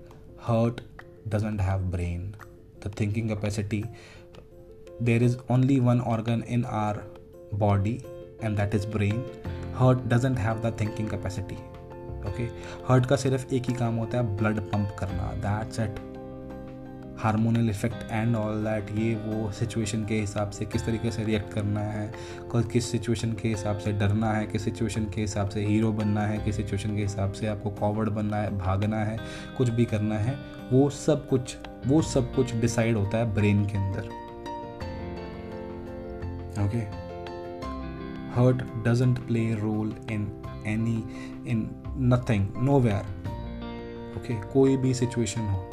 heart 0.47 0.81
doesn't 1.29 1.59
have 1.59 1.91
brain 1.91 2.35
the 2.81 2.89
thinking 2.91 3.29
capacity 3.29 3.85
there 5.01 5.23
is 5.23 5.37
only 5.49 5.81
one 5.81 6.01
organ 6.01 6.43
in 6.45 6.65
our 6.65 7.03
body 7.53 8.01
and 8.41 8.57
that 8.57 8.73
is 8.75 8.87
brain 8.87 9.25
heart 9.75 10.09
doesn't 10.09 10.37
have 10.37 10.63
the 10.63 10.73
thinking 10.83 11.09
capacity 11.17 11.59
okay 12.19 12.29
okay? 12.29 12.47
Heart 12.89 13.07
का 13.11 13.17
सिर्फ 13.23 13.53
एक 13.59 13.67
ही 13.69 13.75
काम 13.75 13.95
होता 14.03 14.19
है 14.19 14.37
blood 14.37 14.61
pump 14.73 14.97
करना 14.99 15.33
that's 15.45 15.79
it 15.81 15.99
hormonal 17.19 17.71
effect 17.71 18.11
and 18.11 18.35
all 18.37 18.63
that 18.65 18.91
ये 18.97 19.15
वो 19.25 19.51
सिचुएशन 19.53 20.05
के 20.07 20.15
हिसाब 20.21 20.51
से 20.59 20.65
किस 20.73 20.85
तरीके 20.87 21.11
से 21.11 21.25
रिएक्ट 21.25 21.53
करना 21.53 21.81
है 21.81 22.05
किस 22.73 22.91
सिचुएशन 22.93 23.33
के 23.43 23.49
हिसाब 23.49 23.79
से 23.85 23.93
डरना 24.03 24.31
है 24.33 24.47
किस 24.47 24.65
सिचुएशन 24.65 25.05
के 25.15 25.21
हिसाब 25.21 25.49
से 25.51 25.65
हीरो 25.67 25.91
बनना 25.93 26.23
है 26.27 26.39
किस 26.45 26.57
सिचुएशन 26.57 26.95
के 26.97 27.03
हिसाब 27.03 27.33
से 27.41 27.47
आपको 27.47 27.71
कॉवर्ड 27.81 28.09
बनना 28.15 28.37
है 28.37 28.57
भागना 28.59 28.97
है 29.05 29.19
कुछ 29.57 29.69
भी 29.79 29.85
करना 29.95 30.19
है 30.19 30.37
वो 30.73 30.89
सब 31.01 31.29
कुछ 31.29 31.57
वो 31.87 32.01
सब 32.13 32.35
कुछ 32.35 32.55
डिसाइड 32.61 32.97
होता 32.97 33.19
है 33.19 33.33
ब्रेन 33.35 33.65
के 33.73 33.79
अंदर 33.79 34.11
okay 36.67 36.85
heart 38.41 38.63
doesn't 38.87 39.19
play 39.27 39.43
role 39.63 39.95
in 40.13 40.29
any 40.67 40.97
in 41.51 41.69
nothing 42.13 42.47
nowhere 42.87 43.17
okay 44.21 44.41
कोई 44.53 44.77
भी 44.87 44.95
सिचुएशन 45.03 45.49
हो 45.49 45.67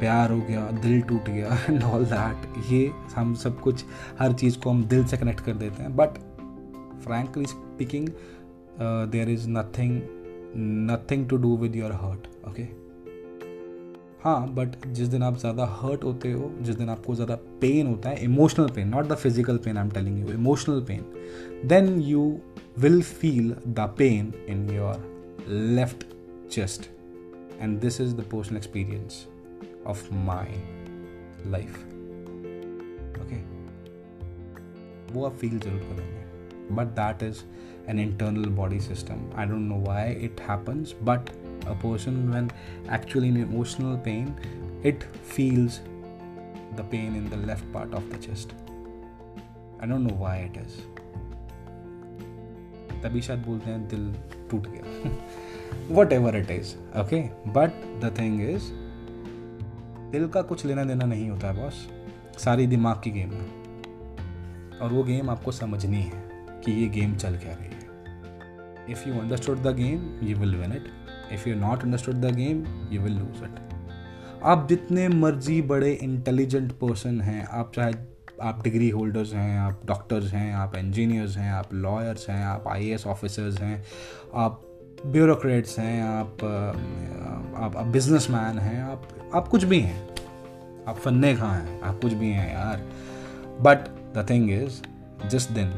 प्यार 0.00 0.30
हो 0.32 0.38
गया 0.48 0.62
दिल 0.84 1.00
टूट 1.10 1.28
गया 1.28 1.56
एंड 1.68 1.82
ऑल 1.82 2.04
दैट 2.12 2.56
ये 2.70 2.86
हम 3.14 3.34
सब 3.44 3.60
कुछ 3.60 3.84
हर 4.18 4.32
चीज़ 4.42 4.58
को 4.62 4.70
हम 4.70 4.84
दिल 4.94 5.04
से 5.12 5.16
कनेक्ट 5.16 5.40
कर 5.44 5.54
देते 5.64 5.82
हैं 5.82 5.94
but 5.96 6.18
frankly 7.04 7.46
speaking 7.46 8.08
there 9.12 9.28
is 9.30 9.48
nothing 9.50 10.00
nothing 10.90 11.28
to 11.28 11.36
do 11.46 11.56
with 11.62 11.76
your 11.76 11.92
heart 12.02 12.26
okay 12.48 12.62
हाँ 14.24 14.40
बट 14.54 14.86
जिस 14.94 15.08
दिन 15.08 15.22
आप 15.22 15.36
ज़्यादा 15.38 15.64
हर्ट 15.80 16.04
होते 16.04 16.32
हो 16.32 16.50
जिस 16.66 16.76
दिन 16.76 16.88
आपको 16.90 17.14
ज़्यादा 17.14 17.34
पेन 17.60 17.86
होता 17.86 18.10
है 18.10 18.24
emotional 18.24 18.68
pain 18.76 18.88
not 18.94 19.06
the 19.08 19.16
physical 19.24 19.56
pain 19.64 19.76
I 19.78 19.84
am 19.84 19.90
telling 19.90 20.18
you 20.18 20.34
emotional 20.34 20.80
pain 20.88 21.68
then 21.68 22.00
you 22.00 22.24
will 22.84 23.00
feel 23.20 23.54
the 23.78 23.88
pain 23.98 24.32
in 24.48 24.68
your 24.76 25.46
left 25.48 26.04
chest 26.52 26.90
and 27.60 27.78
this 27.80 28.00
is 28.00 28.12
the 28.16 28.24
personal 28.32 28.56
experience 28.56 29.24
of 29.92 30.02
my 30.30 30.44
life 31.50 31.74
okay 33.24 33.36
वो 35.12 35.24
आप 35.26 35.34
feel 35.40 35.58
जरूर 35.58 35.80
करेंगे 35.90 36.74
but 36.76 36.86
that 36.98 37.22
is 37.22 37.42
an 37.88 37.98
internal 38.00 38.48
body 38.56 38.80
system 38.86 39.20
I 39.40 39.46
don't 39.46 39.60
know 39.68 39.76
why 39.84 40.12
it 40.28 40.40
happens 40.48 40.94
but 41.10 41.28
a 41.68 41.72
person 41.84 42.16
when 42.32 42.48
actually 42.94 43.28
in 43.28 43.36
emotional 43.42 43.96
pain 44.04 44.34
it 44.88 45.02
feels 45.34 45.78
the 46.78 46.86
pain 46.90 47.16
in 47.16 47.28
the 47.30 47.42
left 47.46 47.72
part 47.74 47.94
of 48.00 48.10
the 48.14 48.20
chest 48.26 48.52
I 48.52 49.88
don't 49.88 50.10
know 50.10 50.16
why 50.22 50.44
it 50.44 50.56
is 50.66 50.80
तभी 53.04 53.22
शायद 53.28 53.44
बोलते 53.46 53.70
हैं 53.70 53.86
दिल 53.88 54.12
टूट 54.50 54.66
गया 54.68 55.94
whatever 56.12 56.36
it 56.36 56.50
is 56.58 56.76
okay 57.04 57.22
but 57.58 57.82
the 58.04 58.14
thing 58.18 58.40
is 58.50 58.72
दिल 60.16 60.26
का 60.34 60.40
कुछ 60.50 60.64
लेना 60.66 60.82
देना 60.88 61.06
नहीं 61.06 61.28
होता 61.28 61.46
है 61.46 61.62
बॉस 61.62 62.42
सारी 62.42 62.66
दिमाग 62.66 63.00
की 63.04 63.10
गेम 63.16 63.30
है 63.32 64.78
और 64.82 64.92
वो 64.92 65.02
गेम 65.04 65.30
आपको 65.30 65.52
समझनी 65.52 66.00
है 66.02 66.22
कि 66.64 66.72
ये 66.72 66.86
गेम 66.94 67.14
चल 67.22 67.36
क्या 67.42 67.52
रही 67.58 67.80
है 67.80 68.84
if 68.92 69.06
you 69.08 69.18
understood 69.20 69.58
the 69.62 69.74
game 69.80 70.08
you 70.28 70.36
will 70.38 70.54
win 70.56 70.72
it 70.76 70.86
if 71.32 71.48
you 71.48 71.54
not 71.64 71.82
understood 71.84 72.14
the 72.20 72.30
game 72.36 72.64
you 72.92 73.00
will 73.02 73.18
lose 73.18 73.42
it 73.48 73.90
आप 74.52 74.66
जितने 74.68 75.06
मर्जी 75.22 75.60
बड़े 75.74 75.92
इंटेलिजेंट 76.08 76.72
पर्सन 76.84 77.20
हैं 77.28 77.46
आप 77.60 77.72
चाहे 77.76 77.92
आप 78.48 78.62
डिग्री 78.64 78.88
होल्डर्स 78.96 79.32
हैं 79.40 79.58
आप 79.66 79.80
डॉक्टर्स 79.92 80.32
हैं 80.34 80.52
आप 80.62 80.76
इंजीनियर्स 80.78 81.36
हैं 81.42 81.52
आप 81.60 81.74
लॉयर्स 81.88 82.28
हैं 82.30 82.42
आप 82.54 82.68
आई 82.76 82.94
ऑफिसर्स 83.16 83.60
हैं 83.60 83.82
आप 84.46 84.60
ब्यूरोक्रेट्स 85.18 85.78
हैं 85.78 86.02
आप 86.04 86.36
आप 87.64 87.76
आप 87.76 87.86
बिजनेस 87.92 88.26
मैन 88.30 88.58
हैं 88.58 88.82
आप 88.84 89.04
आप 89.34 89.46
कुछ 89.48 89.62
भी 89.64 89.78
हैं 89.80 90.86
आप 90.88 90.96
फन्ने 91.04 91.32
खा 91.36 91.46
हैं 91.50 91.80
आप 91.88 92.00
कुछ 92.02 92.12
भी 92.22 92.26
हैं 92.30 92.50
यार 92.52 92.80
बट 93.66 93.86
द 94.16 94.26
थिंग 94.30 94.50
इज 94.52 94.80
जिस 95.30 95.42
दिन 95.58 95.70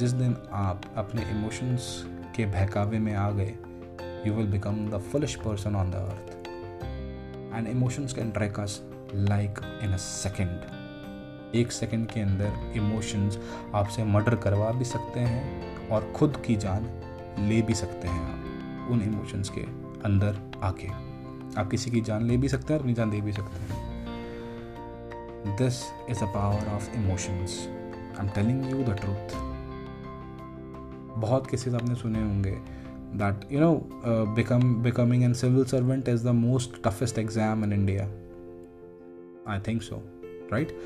जिस 0.00 0.10
दिन 0.20 0.36
आप 0.60 0.82
अपने 1.02 1.22
इमोशंस 1.30 1.88
के 2.36 2.46
बहकावे 2.54 2.98
में 3.06 3.12
आ 3.24 3.30
गए 3.40 3.54
you 4.26 4.34
will 4.34 4.46
become 4.52 4.86
the 4.90 5.00
foolish 5.12 5.34
person 5.44 5.76
on 5.76 5.90
the 5.90 5.94
earth 6.14 6.48
and 7.56 7.68
emotions 7.76 8.12
can 8.18 8.30
track 8.38 8.60
us 8.60 8.80
like 9.14 9.58
in 9.82 9.92
a 9.92 9.96
second 10.06 11.54
एक 11.62 11.72
सेकेंड 11.80 12.06
के 12.12 12.20
अंदर 12.30 12.72
इमोशंस 12.76 13.38
आपसे 13.82 14.04
मर्डर 14.14 14.36
करवा 14.46 14.70
भी 14.78 14.84
सकते 14.94 15.20
हैं 15.20 15.88
और 15.90 16.12
खुद 16.16 16.42
की 16.46 16.56
जान 16.66 16.90
ले 17.48 17.62
भी 17.62 17.74
सकते 17.84 18.08
हैं 18.08 18.24
आप 18.32 18.90
उन 18.92 19.02
इमोशंस 19.10 19.48
के 19.58 19.81
अंदर 20.04 20.38
आके 20.64 20.86
आप 21.60 21.68
किसी 21.70 21.90
की 21.90 22.00
जान 22.08 22.26
ले 22.28 22.36
भी 22.44 22.48
सकते 22.48 22.72
हैं 22.72 22.78
और 22.78 22.82
अपनी 22.84 22.94
जान 22.94 23.10
दे 23.10 23.20
भी 23.20 23.32
सकते 23.32 23.58
हैं 23.64 25.56
this 25.56 25.80
is 26.10 26.22
a 26.22 26.26
power 26.34 26.66
of 26.74 26.94
emotions 26.96 27.58
I 27.66 28.26
am 28.26 28.32
telling 28.34 28.64
you 28.70 28.82
the 28.92 28.96
truth 29.00 29.36
बहुत 31.20 31.46
केसेस 31.50 31.72
तो 31.72 31.78
आपने 31.78 31.94
सुने 31.94 32.22
होंगे 32.22 32.56
that 33.22 33.52
you 33.52 33.60
know 33.60 33.74
become 34.36 34.74
becoming 34.82 35.22
an 35.24 35.32
civil 35.42 35.64
servant 35.74 36.08
is 36.08 36.24
the 36.24 36.28
most 36.42 36.82
toughest 36.86 37.18
exam 37.18 37.64
in 37.64 37.72
India 37.72 38.04
I 39.52 39.60
think 39.66 39.82
so 39.82 40.02
right 40.52 40.76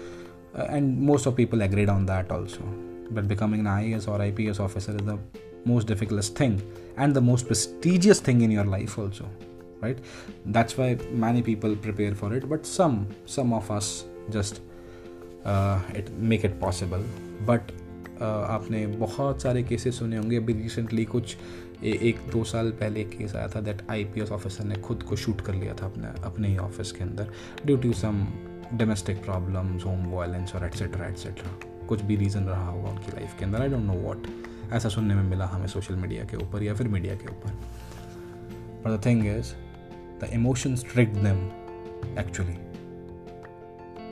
and 0.58 0.98
most 1.10 1.26
of 1.28 1.34
people 1.36 1.62
agreed 1.62 1.88
on 1.90 2.06
that 2.06 2.32
also 2.32 2.72
but 3.10 3.28
becoming 3.28 3.60
an 3.60 3.66
IAS 3.66 4.08
or 4.08 4.22
IPS 4.22 4.60
officer 4.60 4.92
is 4.94 5.04
the 5.04 5.18
most 5.64 5.86
difficult 5.86 6.24
thing 6.26 6.60
and 6.96 7.14
the 7.14 7.20
most 7.20 7.46
prestigious 7.46 8.20
thing 8.20 8.40
in 8.42 8.50
your 8.50 8.64
life 8.64 8.98
also 8.98 9.28
right 9.80 9.98
that's 10.46 10.78
why 10.78 10.94
many 11.10 11.42
people 11.42 11.74
prepare 11.76 12.14
for 12.14 12.32
it 12.32 12.48
but 12.48 12.64
some 12.64 13.06
some 13.26 13.52
of 13.52 13.70
us 13.70 14.04
just 14.30 14.60
uh, 15.44 15.80
it 15.94 16.10
make 16.12 16.44
it 16.44 16.58
possible 16.60 17.04
but 17.46 17.72
uh, 18.20 18.24
आपने 18.48 18.86
बहुत 18.98 19.42
सारे 19.42 19.62
cases 19.62 19.98
सुने 19.98 20.16
होंगे 20.16 20.36
अभी 20.36 20.52
recently 20.62 21.04
कुछ 21.04 21.36
ए, 21.84 21.92
एक 22.08 22.20
दो 22.32 22.42
साल 22.52 22.70
पहले 22.80 23.00
एक 23.00 23.08
केस 23.18 23.34
आया 23.36 23.48
था 23.54 23.60
दैट 23.68 23.82
आईपीएस 23.90 24.30
ऑफिसर 24.32 24.64
ने 24.64 24.74
खुद 24.88 25.02
को 25.10 25.16
शूट 25.24 25.40
कर 25.46 25.54
लिया 25.54 25.74
था 25.82 25.86
अपने 25.86 26.06
अपने 26.28 26.48
ही 26.48 26.56
ऑफिस 26.70 26.92
के 26.92 27.04
अंदर 27.04 27.30
due 27.66 27.76
to 27.84 27.92
some 28.02 28.26
domestic 28.74 29.22
problems 29.24 29.84
home 29.86 30.10
violence 30.12 30.54
और 30.54 30.64
एट्सेट्रा 30.66 31.06
एट्सेट्रा 31.08 31.75
कुछ 31.88 32.00
भी 32.02 32.14
रीज़न 32.16 32.44
रहा 32.44 32.66
होगा 32.68 32.88
उनकी 32.90 33.12
लाइफ 33.12 33.38
के 33.38 33.44
अंदर 33.44 33.60
आई 33.62 33.68
डोंट 33.68 33.82
नो 33.84 33.92
वॉट 34.06 34.26
ऐसा 34.76 34.88
सुनने 34.88 35.14
में 35.14 35.22
मिला 35.30 35.46
हमें 35.46 35.66
सोशल 35.74 35.96
मीडिया 36.04 36.24
के 36.30 36.36
ऊपर 36.36 36.62
या 36.62 36.74
फिर 36.74 36.88
मीडिया 36.94 37.14
के 37.16 37.26
ऊपर 37.32 37.52
but 38.84 38.98
the 38.98 39.00
thing 39.06 39.26
is 39.36 39.54
the 40.22 40.28
emotion 40.34 40.74
trick 40.92 41.12
them 41.22 41.38
actually 42.20 42.56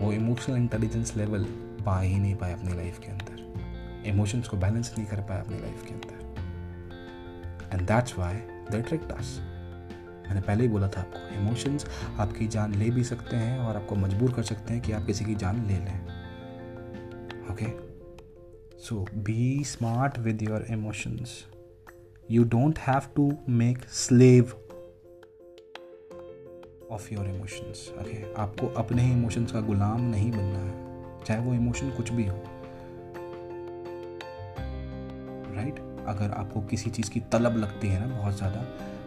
वो 0.00 0.12
इमोशनल 0.12 0.56
इंटेलिजेंस 0.56 1.16
लेवल 1.16 1.44
पा 1.87 1.98
ही 2.00 2.18
नहीं 2.18 2.34
पाए 2.37 2.52
अपनी 2.52 2.74
लाइफ 2.76 2.98
के 3.04 3.10
अंदर 3.12 4.08
इमोशंस 4.10 4.48
को 4.48 4.56
बैलेंस 4.64 4.94
नहीं 4.96 5.06
कर 5.08 5.20
पाए 5.28 5.40
अपनी 5.40 5.60
लाइफ 5.60 5.82
के 5.88 5.94
अंदर 5.94 7.76
and 7.76 7.87
that's 7.88 8.18
why 8.18 8.34
the 8.70 8.82
tricked 8.88 9.10
us 9.12 9.38
मैंने 10.26 10.40
पहले 10.40 10.62
ही 10.62 10.68
बोला 10.70 10.88
था 10.88 11.00
आपको 11.00 11.34
इमोशंस 11.40 11.87
आपकी 12.20 12.46
जान 12.56 12.74
ले 12.78 12.90
भी 12.90 13.04
सकते 13.04 13.37
हैं 13.37 13.58
और 13.60 13.76
आपको 13.76 13.96
मजबूर 14.06 14.32
कर 14.32 14.42
सकते 14.52 14.72
हैं 14.72 14.82
कि 14.82 14.92
आप 15.00 15.06
किसी 15.06 15.24
की 15.24 15.34
जान 15.44 15.66
ले 15.68 15.78
लें 15.84 16.13
Okay? 17.55 17.73
So 18.77 19.07
be 19.23 19.62
smart 19.62 20.19
with 20.27 20.43
your 20.43 20.62
emotions. 20.77 21.45
You 22.27 22.45
don't 22.45 22.77
have 22.90 23.07
to 23.17 23.33
make 23.62 23.88
slave 24.03 24.55
of 26.93 27.07
your 27.12 27.27
emotions 27.29 27.79
okay 28.01 28.17
आपको 28.40 28.67
अपने 28.81 29.03
ही 29.03 29.12
इमोशंस 29.12 29.53
का 29.53 29.61
गुलाम 29.69 30.01
नहीं 30.11 30.31
बनना 30.33 30.59
है 30.59 31.23
चाहे 31.25 31.40
वो 31.47 31.55
इमोशन 31.55 31.88
कुछ 31.97 32.11
भी 32.19 32.25
हो 32.27 32.37
राइट 35.55 35.75
right? 35.75 35.81
अगर 36.09 36.31
आपको 36.43 36.61
किसी 36.73 36.90
चीज़ 36.99 37.11
की 37.11 37.21
तलब 37.33 37.57
लगती 37.62 37.88
है 37.88 38.07
ना 38.07 38.14
बहुत 38.19 38.37
ज़्यादा 38.37 38.62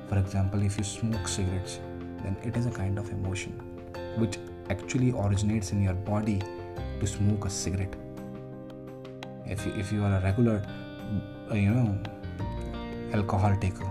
for 0.10 0.20
example 0.20 0.64
if 0.66 0.78
you 0.80 0.84
smoke 0.94 1.28
cigarettes 1.36 1.78
then 2.24 2.36
it 2.48 2.58
is 2.58 2.68
a 2.70 2.72
kind 2.78 3.00
of 3.00 3.14
emotion 3.14 4.18
which 4.20 4.38
actually 4.78 5.12
originates 5.28 5.74
in 5.74 5.84
your 5.86 5.96
body 6.10 6.40
to 7.00 7.06
smoke 7.18 7.46
a 7.46 7.50
cigarette 7.64 7.96
if 9.50 9.66
you, 9.66 9.74
if 9.74 9.92
you 9.94 10.04
are 10.08 10.16
a 10.18 10.22
regular 10.26 10.58
you 11.56 11.74
know 11.74 11.84
alcohol 13.18 13.54
taker 13.60 13.84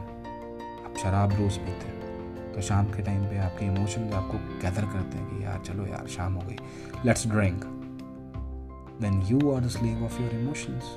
आप 0.87 0.97
शराब 1.03 1.33
रोज़ 1.37 1.59
पीते 1.64 1.87
हैं 1.88 2.53
तो 2.55 2.61
शाम 2.69 2.87
के 2.97 3.03
time 3.03 3.25
पे 3.29 3.38
आपके 3.45 3.66
emotion 3.66 4.12
आपको 4.19 4.38
गैदर 4.62 4.85
करते 4.95 5.19
हैं 5.19 5.29
कि 5.29 5.45
यार 5.45 5.61
चलो 5.69 5.87
यार 5.87 6.07
शाम 6.16 6.35
हो 6.35 6.40
गई 6.49 6.57
let's 7.07 7.27
drink 7.29 7.64
then 9.01 9.21
you 9.31 9.55
are 9.55 9.61
the 9.64 9.69
slave 9.79 10.05
of 10.05 10.21
your 10.21 10.35
emotions 10.40 10.92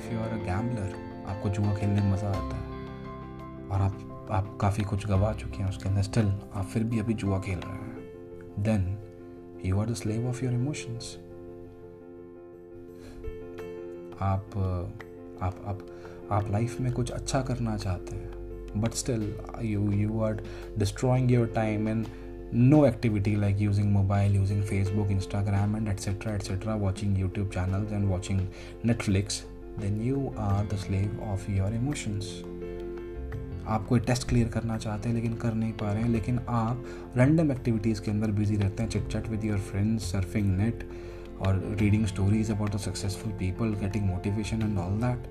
if 0.00 0.12
you 0.12 0.20
are 0.24 0.28
a 0.38 0.42
gambler 0.44 0.94
आपको 1.32 1.48
जुआ 1.58 1.74
खेलने 1.80 2.00
में 2.02 2.12
मज़ा 2.12 2.28
आता 2.40 2.56
है 2.56 2.80
और 3.68 3.80
आप 3.88 4.28
आप 4.42 4.56
काफ़ी 4.60 4.84
कुछ 4.94 5.06
गवा 5.14 5.32
चुके 5.46 5.62
हैं 5.62 5.68
उसके 5.68 5.88
अंदर 5.88 6.02
स्टिल 6.12 6.32
आप 6.54 6.64
फिर 6.74 6.84
भी 6.92 7.00
अभी 7.06 7.14
जुआ 7.24 7.38
खेल 7.50 7.58
रहे 7.66 7.82
हैं 7.82 8.54
then 8.68 8.88
you 9.66 9.80
are 9.80 9.90
the 9.90 9.94
slave 10.04 10.28
of 10.28 10.42
your 10.44 10.52
emotions 10.52 11.16
आप 14.22 14.52
आप 15.42 15.62
आप 15.66 15.78
आप 16.32 16.50
लाइफ 16.50 16.78
में 16.80 16.92
कुछ 16.94 17.10
अच्छा 17.12 17.40
करना 17.48 17.76
चाहते 17.84 18.16
हैं 18.16 18.80
but 18.80 18.92
still 19.00 19.22
you 19.68 19.90
you 20.00 20.20
are 20.26 20.42
destroying 20.78 21.30
your 21.32 21.46
time 21.54 21.88
in 21.88 22.04
no 22.54 22.84
activity 22.86 23.34
like 23.40 23.60
using 23.60 23.90
mobile 23.92 24.36
using 24.36 24.62
Facebook 24.70 25.10
Instagram 25.10 25.76
and 25.76 25.88
etcetera 25.88 26.34
etcetera 26.34 26.74
watching 26.84 27.18
YouTube 27.18 27.48
channel 27.54 27.86
and 27.94 28.06
watching 28.10 28.40
Netflix 28.84 29.42
then 29.80 30.00
you 30.06 30.32
are 30.48 30.66
the 30.72 30.76
slave 30.86 31.20
of 31.32 31.48
your 31.50 31.74
emotions 31.74 32.30
आप 33.74 33.86
कोई 33.88 34.00
test 34.06 34.28
clear 34.28 34.48
करना 34.54 34.76
चाहते 34.84 35.08
हैं 35.08 35.14
लेकिन 35.16 35.34
कर 35.44 35.54
नहीं 35.54 35.72
पा 35.80 35.92
रहे 35.92 36.02
हैं 36.02 36.08
लेकिन 36.10 36.38
आप 36.60 36.84
रैंडम 37.16 37.50
एक्टिविटीज़ 37.52 38.00
के 38.02 38.10
अंदर 38.10 38.30
बिजी 38.38 38.56
रहते 38.62 38.82
हैं 38.82 38.90
chit 38.90 39.08
chat 39.12 39.28
with 39.30 39.44
your 39.44 39.58
friends 39.70 40.10
surfing 40.12 40.56
net 40.58 40.88
और 41.40 41.60
reading 41.80 42.06
stories 42.06 42.50
about 42.50 42.70
the 42.74 42.78
successful 42.78 43.32
people 43.38 43.74
getting 43.80 44.04
motivation 44.06 44.62
and 44.62 44.78
all 44.78 45.00
that 45.02 45.30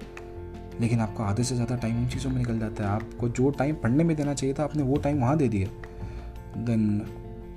लेकिन 0.82 1.00
आपको 1.02 1.24
आधे 1.24 1.44
से 1.44 1.56
ज़्यादा 1.56 1.76
टाइम 1.78 1.98
उन 1.98 2.08
चीज़ों 2.10 2.30
में 2.32 2.38
निकल 2.38 2.60
जाता 2.60 2.84
है 2.84 2.90
आपको 2.90 3.30
जो 3.40 3.50
टाइम 3.58 3.76
पढ़ने 3.84 4.04
में 4.04 4.16
देना 4.18 4.34
चाहिए 4.34 4.56
था 4.60 4.64
आपने 4.64 4.84
वो 4.84 4.98
टाइम 5.04 5.20
वहाँ 5.22 5.38
दे 5.38 5.48
दिया 5.50 6.62
then 6.66 7.06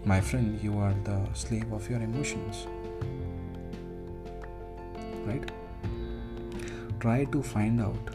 my 0.08 0.20
friend 0.20 0.64
you 0.64 0.78
are 0.78 0.92
the 1.08 1.24
slave 1.46 1.74
of 1.74 1.90
your 1.90 2.02
emotions 2.02 2.64
right 5.26 5.50
try 7.00 7.26
to 7.32 7.40
find 7.42 7.80
out 7.80 8.10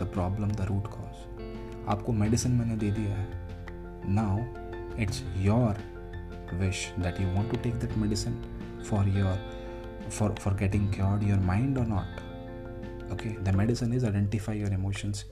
the 0.00 0.08
problem 0.14 0.50
the 0.60 0.66
root 0.70 0.86
cause 0.96 1.86
आपको 1.92 2.12
मेडिसिन 2.12 2.52
मैंने 2.52 2.76
दे 2.76 2.90
दिया 2.92 3.14
है 3.16 3.28
now 4.14 4.38
it's 5.02 5.22
your 5.44 5.78
wish 6.60 6.86
that 6.98 7.20
you 7.20 7.28
want 7.34 7.50
to 7.50 7.56
take 7.62 7.74
that 7.84 7.96
medicine 7.98 8.40
for 8.88 9.02
your 9.18 9.34
for 10.18 10.28
for 10.44 10.52
getting 10.62 10.86
cured 10.96 11.22
your 11.32 11.40
mind 11.50 11.80
or 11.84 11.88
not 11.94 12.20
okay 13.12 13.28
the 13.44 13.48
medicine 13.54 13.92
is 13.94 14.04
identify 14.04 14.58
your 14.58 14.72
emotions 14.72 15.24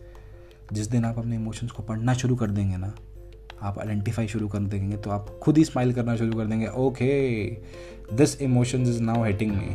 जिस 0.73 0.87
दिन 0.91 1.05
आप 1.05 1.19
अपने 1.19 1.37
emotions 1.37 1.71
को 1.73 1.83
पढ़ना 1.83 2.15
शुरू 2.23 2.35
कर 2.37 2.51
देंगे 2.57 2.77
ना 2.79 2.93
आप 3.69 3.79
आइडेंटिफाई 3.79 4.29
शुरू 4.29 4.49
कर 4.55 4.63
देंगे 4.73 4.97
तो 5.07 5.11
आप 5.11 5.29
खुद 5.43 5.59
ही 5.59 5.65
स्माइल 5.65 5.93
करना 5.95 6.17
शुरू 6.17 6.39
कर 6.39 6.47
देंगे 6.47 6.67
okay 6.79 7.09
this 8.17 8.41
emotions 8.43 8.89
is 8.89 9.01
now 9.03 9.25
hitting 9.25 9.53
me 9.57 9.75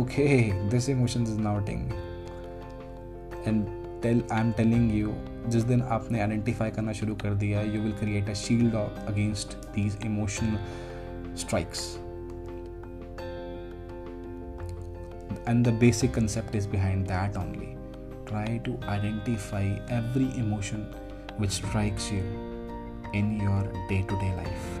okay 0.00 0.26
this 0.70 0.88
emotions 0.96 1.28
is 1.32 1.38
now 1.40 1.58
hitting 1.58 1.86
me 1.86 3.48
and 3.48 3.64
tell 4.02 4.22
I 4.32 4.40
am 4.40 4.52
telling 4.60 4.92
you 4.98 5.14
जिस 5.56 5.64
दिन 5.72 5.82
आपने 5.98 6.20
आइडेंटिफाई 6.20 6.70
करना 6.80 6.92
शुरू 7.00 7.14
कर 7.24 7.34
दिया 7.46 7.62
you 7.62 7.82
will 7.82 7.92
create 8.02 8.28
a 8.30 8.34
shield 8.44 8.74
against 8.74 9.56
these 9.76 9.96
emotional 10.06 11.34
strikes 11.40 11.88
and 15.46 15.64
the 15.64 15.72
basic 15.72 16.12
concept 16.12 16.54
is 16.54 16.66
behind 16.66 17.06
that 17.06 17.36
only 17.36 17.76
try 18.26 18.60
to 18.64 18.78
identify 18.88 19.66
every 19.88 20.26
emotion 20.44 20.82
which 21.38 21.56
strikes 21.62 22.12
you 22.16 22.22
in 23.16 23.30
your 23.42 23.62
day 23.88 23.98
to 24.08 24.16
day 24.16 24.26
life 24.36 24.76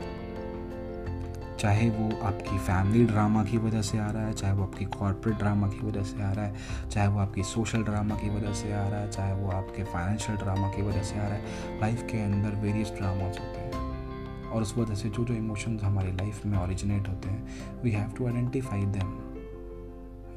चाहे 1.60 1.88
वो 1.90 2.04
आपकी 2.26 2.58
family 2.66 3.04
drama 3.04 3.42
की 3.44 3.58
वजह 3.64 3.80
से 3.88 3.98
आ 3.98 4.10
रहा 4.10 4.26
है 4.26 4.32
चाहे 4.40 4.52
वो 4.58 4.62
आपकी 4.64 4.84
कॉरपोरेट 4.98 5.38
ड्रामा 5.38 5.68
की 5.68 5.86
वजह 5.86 6.02
से 6.10 6.22
आ 6.22 6.30
रहा 6.32 6.44
है 6.44 6.88
चाहे 6.90 7.08
वो 7.08 7.18
आपकी 7.20 7.42
सोशल 7.50 7.82
ड्रामा 7.84 8.16
की 8.16 8.28
वजह 8.36 8.52
से 8.60 8.72
आ 8.72 8.86
रहा 8.88 9.00
है 9.00 9.10
चाहे 9.10 9.32
वो 9.42 9.50
आपके 9.52 9.84
फाइनेंशियल 9.94 10.36
ड्रामा 10.38 10.68
की 10.76 10.82
वजह 10.88 11.02
से 11.10 11.18
आ 11.18 11.26
रहा 11.28 11.34
है 11.38 11.78
लाइफ 11.80 12.02
के 12.10 12.20
अंदर 12.24 12.54
वेरियस 12.66 12.92
ड्रामाज 12.98 13.38
होते 13.44 13.60
हैं 13.60 14.48
और 14.48 14.62
उस 14.62 14.76
वजह 14.78 14.94
से 15.02 15.08
जो 15.18 15.24
जो 15.24 15.34
इमोशंस 15.34 15.82
हमारी 15.84 16.12
लाइफ 16.22 16.44
में 16.46 16.56
ओरिजिनेट 16.62 17.08
होते 17.08 17.28
हैं 17.28 17.80
we 17.82 17.90
have 17.90 18.12
to 18.18 18.26
identify 18.26 18.84
them 18.98 19.18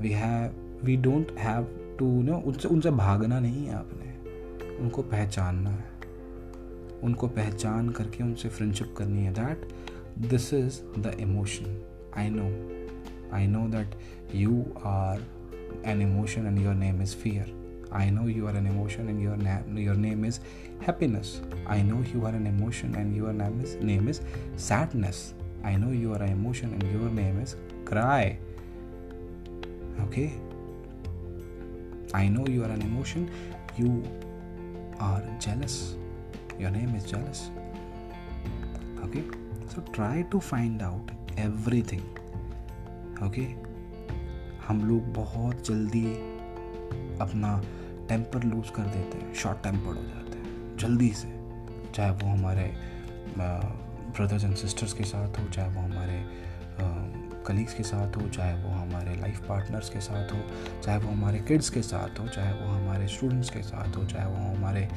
we 0.02 0.10
have 0.10 0.82
we 0.86 0.96
don't 0.98 1.32
have 1.40 1.64
to 2.00 2.06
no 2.24 2.36
उनसे 2.48 2.68
उनसे 2.68 2.92
भागना 2.92 3.40
नहीं 3.40 3.66
है 3.66 3.74
आपने 3.76 4.12
उनको 4.84 5.02
पहचानना 5.12 5.70
है 5.70 5.92
उनको 7.08 7.28
पहचान 7.36 7.90
करके 7.98 8.24
उनसे 8.24 8.50
फ्रेंडशिप 8.50 8.94
करनी 8.98 9.24
है 9.26 9.34
that 9.34 9.68
this 10.30 10.54
is 10.54 10.80
the 11.00 11.16
emotion 11.20 11.78
I 12.20 12.30
know 12.38 12.46
I 13.36 13.48
know 13.48 13.68
that 13.78 14.34
you 14.36 14.64
are 14.86 15.26
an 15.92 16.02
emotion 16.02 16.46
and 16.48 16.60
your 16.66 16.76
name 16.76 17.02
is 17.04 17.16
fear 17.24 17.60
I 17.98 18.04
know 18.14 18.22
you 18.36 18.46
are 18.50 18.56
an 18.60 18.68
emotion 18.68 19.10
and 19.12 19.20
your 19.24 19.34
name 19.48 19.76
your 19.82 19.94
name 20.06 20.24
is 20.30 20.38
happiness. 20.86 21.34
I 21.76 21.76
know 21.90 21.98
you 22.14 22.24
are 22.30 22.32
an 22.40 22.48
emotion 22.52 22.96
and 23.02 23.20
your 23.20 23.34
name 23.42 23.60
is 23.68 23.76
name 23.90 24.08
is 24.14 24.22
sadness. 24.70 25.20
I 25.74 25.76
know 25.84 25.92
you 26.00 26.16
are 26.16 26.22
an 26.30 26.34
emotion 26.38 26.74
and 26.80 26.88
your 26.96 27.12
name 27.20 27.38
is 27.44 27.54
cry. 27.92 28.24
Okay? 30.02 30.34
I 32.14 32.28
know 32.28 32.46
you 32.48 32.64
are 32.64 32.70
an 32.70 32.82
emotion. 32.82 33.30
You 33.78 34.04
are 35.00 35.24
jealous. 35.40 35.96
Your 36.60 36.70
name 36.72 36.96
is 36.96 37.06
jealous. 37.06 37.50
Okay? 39.04 39.24
So 39.74 39.82
try 39.92 40.26
to 40.32 40.40
find 40.40 40.82
out 40.82 41.10
everything. 41.38 42.04
Okay? 43.22 43.48
हम 44.68 44.84
लोग 44.88 45.12
बहुत 45.14 45.66
जल्दी 45.68 46.06
अपना 47.22 47.52
temper 48.10 48.44
lose 48.44 48.70
कर 48.76 48.84
देते 48.94 49.18
हैं 49.18 49.34
short 49.42 49.58
tempered 49.64 49.98
हो 49.98 50.04
जाते 50.04 50.38
हैं 50.38 50.78
जल्दी 50.84 51.10
से 51.22 51.28
चाहे 51.96 52.12
वो 52.22 52.28
हमारे 52.30 52.66
ब्रदर्स 54.18 54.44
एंड 54.44 54.56
सिस्टर्स 54.64 54.94
के 54.94 55.04
साथ 55.14 55.40
हो 55.40 55.48
चाहे 55.54 55.70
वो 55.76 55.82
हमारे 55.82 56.24
कलीग्स 57.48 57.74
के 57.74 57.84
साथ 57.84 58.16
हो 58.18 58.28
चाहे 58.36 58.54
वो 58.64 58.70
हमारे 58.72 59.16
लाइफ 59.22 59.40
पार्टनर्स 59.48 59.90
के 59.90 60.00
साथ 60.02 60.32
हो 60.34 60.38
चाहे 60.82 60.98
वो 61.06 61.10
हमारे 61.12 61.40
किड्स 61.48 61.70
के 61.70 61.82
साथ 61.84 62.20
हो 62.20 62.28
चाहे 62.28 62.52
वो 62.62 62.68
हमारे 62.74 63.08
स्टूडेंट्स 63.16 63.50
के 63.56 63.62
साथ 63.64 63.98
हो 63.98 64.04
चाहे 64.10 64.30
वो 64.32 64.44
हमारे 64.56 64.88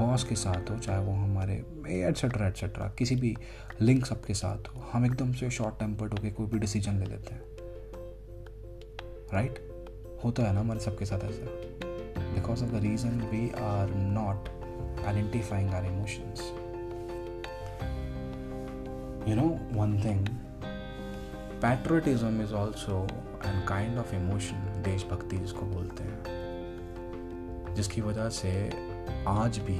बॉस 0.00 0.24
के 0.24 0.34
साथ 0.42 0.70
हो 0.70 0.76
चाहे 0.78 1.04
वो 1.04 1.12
हमारे 1.12 1.54
एट्सेट्रा 2.08 2.46
एट्सेट्रा 2.48 2.88
किसी 2.98 3.16
भी 3.24 3.34
लिंक 3.80 4.04
सब 4.06 4.24
के 4.24 4.34
साथ 4.42 4.68
हो 4.74 4.84
हम 4.92 5.06
एकदम 5.06 5.32
से 5.40 5.50
शॉर्ट 5.58 5.78
टेम्पर्ड 5.78 6.14
होकर 6.18 6.30
कोई 6.36 6.46
भी 6.52 6.58
डिसीजन 6.58 6.98
ले 6.98 7.04
लेते 7.06 7.34
हैं 7.34 7.44
राइट 9.32 9.54
right? 9.54 10.22
होता 10.24 10.42
है 10.46 10.52
ना 10.54 10.60
हमारे 10.60 10.80
सबके 10.80 11.06
साथ 11.06 11.24
ऐसा 11.30 11.56
because 12.34 12.62
of 12.62 12.70
the 12.70 12.82
reason 12.82 13.18
we 13.32 13.48
are 13.72 13.90
not 14.14 14.48
identifying 15.06 15.74
our 15.74 15.84
emotions 15.86 16.48
you 19.28 19.34
know 19.36 19.48
one 19.80 19.98
thing 20.04 20.28
patriotism 21.62 22.42
is 22.42 22.52
also 22.54 22.96
an 23.46 23.60
kind 23.68 23.98
of 23.98 24.12
emotion 24.14 24.66
देशभक्ति 24.84 25.36
जिसको 25.36 25.66
बोलते 25.66 26.04
हैं 26.04 27.74
जिसकी 27.74 28.00
वजह 28.00 28.28
से 28.38 28.50
आज 29.28 29.58
भी 29.68 29.78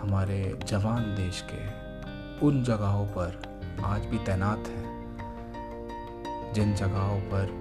हमारे 0.00 0.38
जवान 0.68 1.14
देश 1.16 1.42
के 1.52 1.58
उन 2.46 2.62
जगहों 2.68 3.04
पर 3.16 3.38
आज 3.90 4.06
भी 4.10 4.18
तैनात 4.30 4.68
हैं 4.68 6.52
जिन 6.54 6.74
जगहों 6.74 7.20
पर 7.34 7.54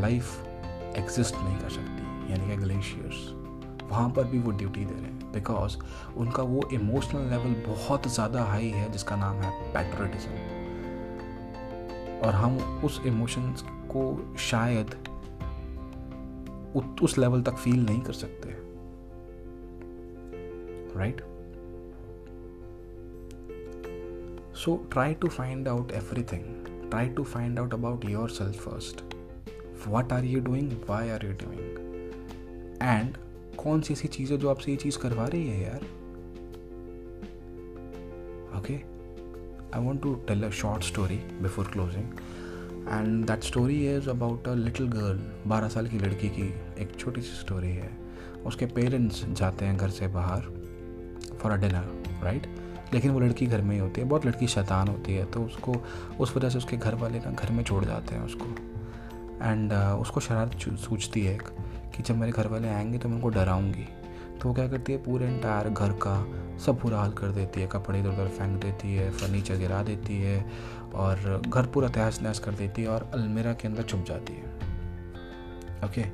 लाइफ 0.00 0.64
एग्जिस्ट 1.04 1.34
नहीं 1.44 1.58
कर 1.60 1.70
सकती 1.78 2.32
यानी 2.32 2.48
कि 2.50 2.56
ग्लेशियर्स 2.64 3.88
वहाँ 3.90 4.08
पर 4.16 4.24
भी 4.30 4.38
वो 4.42 4.50
ड्यूटी 4.50 4.84
दे 4.84 4.94
रहे 5.00 5.10
हैं 5.12 5.32
बिकॉज 5.32 5.76
उनका 6.24 6.42
वो 6.56 6.68
इमोशनल 6.80 7.30
लेवल 7.30 7.62
बहुत 7.72 8.08
ज़्यादा 8.14 8.44
हाई 8.44 8.70
है 8.80 8.90
जिसका 8.92 9.16
नाम 9.26 9.42
है 9.42 9.50
पैट्रोटिज्म 9.74 10.55
और 12.24 12.34
हम 12.34 12.56
उस 12.84 13.00
इमोशंस 13.06 13.62
को 13.92 14.02
शायद 14.50 14.94
उस 17.02 17.16
लेवल 17.18 17.42
तक 17.42 17.54
फील 17.58 17.84
नहीं 17.84 18.00
कर 18.02 18.12
सकते 18.12 18.54
right 20.98 21.20
so 24.58 24.76
try 24.92 25.14
to 25.20 25.28
find 25.28 25.68
out 25.68 25.92
everything 25.92 26.44
try 26.90 27.08
to 27.16 27.24
find 27.34 27.58
out 27.58 27.74
about 27.74 28.04
yourself 28.30 28.68
first 28.68 29.02
what 29.88 30.12
are 30.12 30.24
you 30.24 30.40
doing 30.44 30.72
why 30.88 31.10
are 31.10 31.24
you 31.26 31.32
doing 31.44 32.82
and 32.82 33.16
कौन 33.62 33.80
सी 33.82 33.92
ऐसी 33.94 34.08
चीज़ 34.16 34.32
है 34.32 34.38
जो 34.38 34.50
आपसे 34.50 34.70
ये 34.70 34.76
चीज़ 34.76 34.98
करवा 35.02 35.26
रही 35.26 35.46
है 35.48 35.62
यार 35.62 35.86
okay 38.58 38.76
okay? 38.76 38.84
I 39.72 39.78
want 39.80 40.00
to 40.02 40.20
tell 40.26 40.42
a 40.44 40.50
short 40.50 40.84
story 40.84 41.20
before 41.42 41.64
closing. 41.74 42.04
And 42.88 43.24
that 43.26 43.42
story 43.44 43.74
is 43.96 44.08
about 44.10 44.46
a 44.48 44.52
little 44.54 44.86
girl 44.88 45.20
बारह 45.50 45.68
साल 45.68 45.86
की 45.88 45.98
लड़की 45.98 46.28
की 46.36 46.42
एक 46.82 46.92
छोटी 46.98 47.20
सी 47.22 47.34
स्टोरी 47.36 47.70
है 47.76 47.88
उसके 48.46 48.66
पेरेंट्स 48.76 49.24
जाते 49.38 49.64
हैं 49.64 49.76
घर 49.76 49.90
से 49.98 50.06
बाहर 50.18 50.42
फॉर 51.40 51.52
अ 51.52 51.56
डिनर 51.64 52.22
राइट 52.24 52.46
लेकिन 52.94 53.10
वो 53.10 53.20
लड़की 53.20 53.46
घर 53.46 53.60
में 53.62 53.74
ही 53.74 53.78
होती 53.80 54.00
है 54.00 54.06
बहुत 54.08 54.26
लड़की 54.26 54.48
शैतान 54.54 54.88
होती 54.88 55.14
है 55.14 55.24
तो 55.32 55.42
उसको 55.44 55.74
उस 56.20 56.36
वजह 56.36 56.48
से 56.48 56.58
उसके 56.58 56.76
घर 56.76 56.94
वाले 57.02 57.20
ना 57.24 57.30
घर 57.30 57.52
में 57.58 57.62
छोड़ 57.64 57.84
जाते 57.84 58.14
हैं 58.14 58.22
उसको 58.26 58.46
एंड 59.42 59.72
uh, 59.72 60.00
उसको 60.02 60.20
शरारत 60.28 60.76
सूझती 60.84 61.24
है 61.24 61.34
एक 61.34 61.42
कि 61.96 62.02
जब 62.02 62.18
मेरे 62.20 62.32
घर 62.32 62.46
वाले 62.52 62.68
आएंगे 62.68 62.98
तो 62.98 63.08
मैं 63.08 63.16
उनको 63.16 63.28
डराऊंगी 63.40 63.88
तो 64.42 64.48
वो 64.48 64.54
क्या 64.54 64.66
करती 64.68 64.92
है 64.92 64.98
पूरे 65.04 65.26
इंटायर 65.34 65.68
घर 65.68 65.92
का 66.06 66.14
सब 66.64 66.80
पूरा 66.80 66.98
हाल 66.98 67.12
कर 67.20 67.28
देती 67.34 67.60
है 67.60 67.66
कपड़े 67.72 67.98
इधर 68.00 68.08
उधर 68.08 68.28
फेंक 68.38 68.60
देती 68.62 68.94
है 68.94 69.10
फर्नीचर 69.18 69.56
गिरा 69.58 69.82
देती 69.82 70.20
है 70.22 70.36
और 71.04 71.40
घर 71.48 71.66
पूरा 71.74 71.88
तहस 71.96 72.20
नहस 72.22 72.38
कर 72.44 72.52
देती 72.60 72.82
है 72.82 72.88
और 72.88 73.08
अलमेरा 73.14 73.52
के 73.62 73.68
अंदर 73.68 73.82
छुप 73.92 74.04
जाती 74.08 74.32
है 74.32 74.54
ओके 75.84 76.02
okay? 76.02 76.10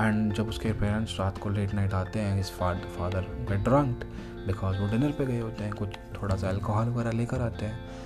एंड 0.00 0.32
जब 0.34 0.48
उसके 0.48 0.72
पेरेंट्स 0.80 1.18
रात 1.20 1.38
को 1.42 1.48
लेट 1.50 1.74
नाइट 1.74 1.94
आते 1.94 2.18
हैं 2.20 2.40
इस 2.40 2.50
फादर 2.58 3.24
गेट 3.48 3.60
ड्रंक 3.68 4.04
बिकॉज 4.46 4.80
वो 4.80 4.86
डिनर 4.90 5.12
पे 5.18 5.26
गए 5.26 5.40
होते 5.40 5.64
हैं 5.64 5.72
कुछ 5.78 5.96
थोड़ा 6.22 6.36
सा 6.36 6.48
अल्कोहल 6.48 6.88
वगैरह 6.88 7.16
लेकर 7.16 7.40
आते 7.46 7.66
हैं 7.66 7.97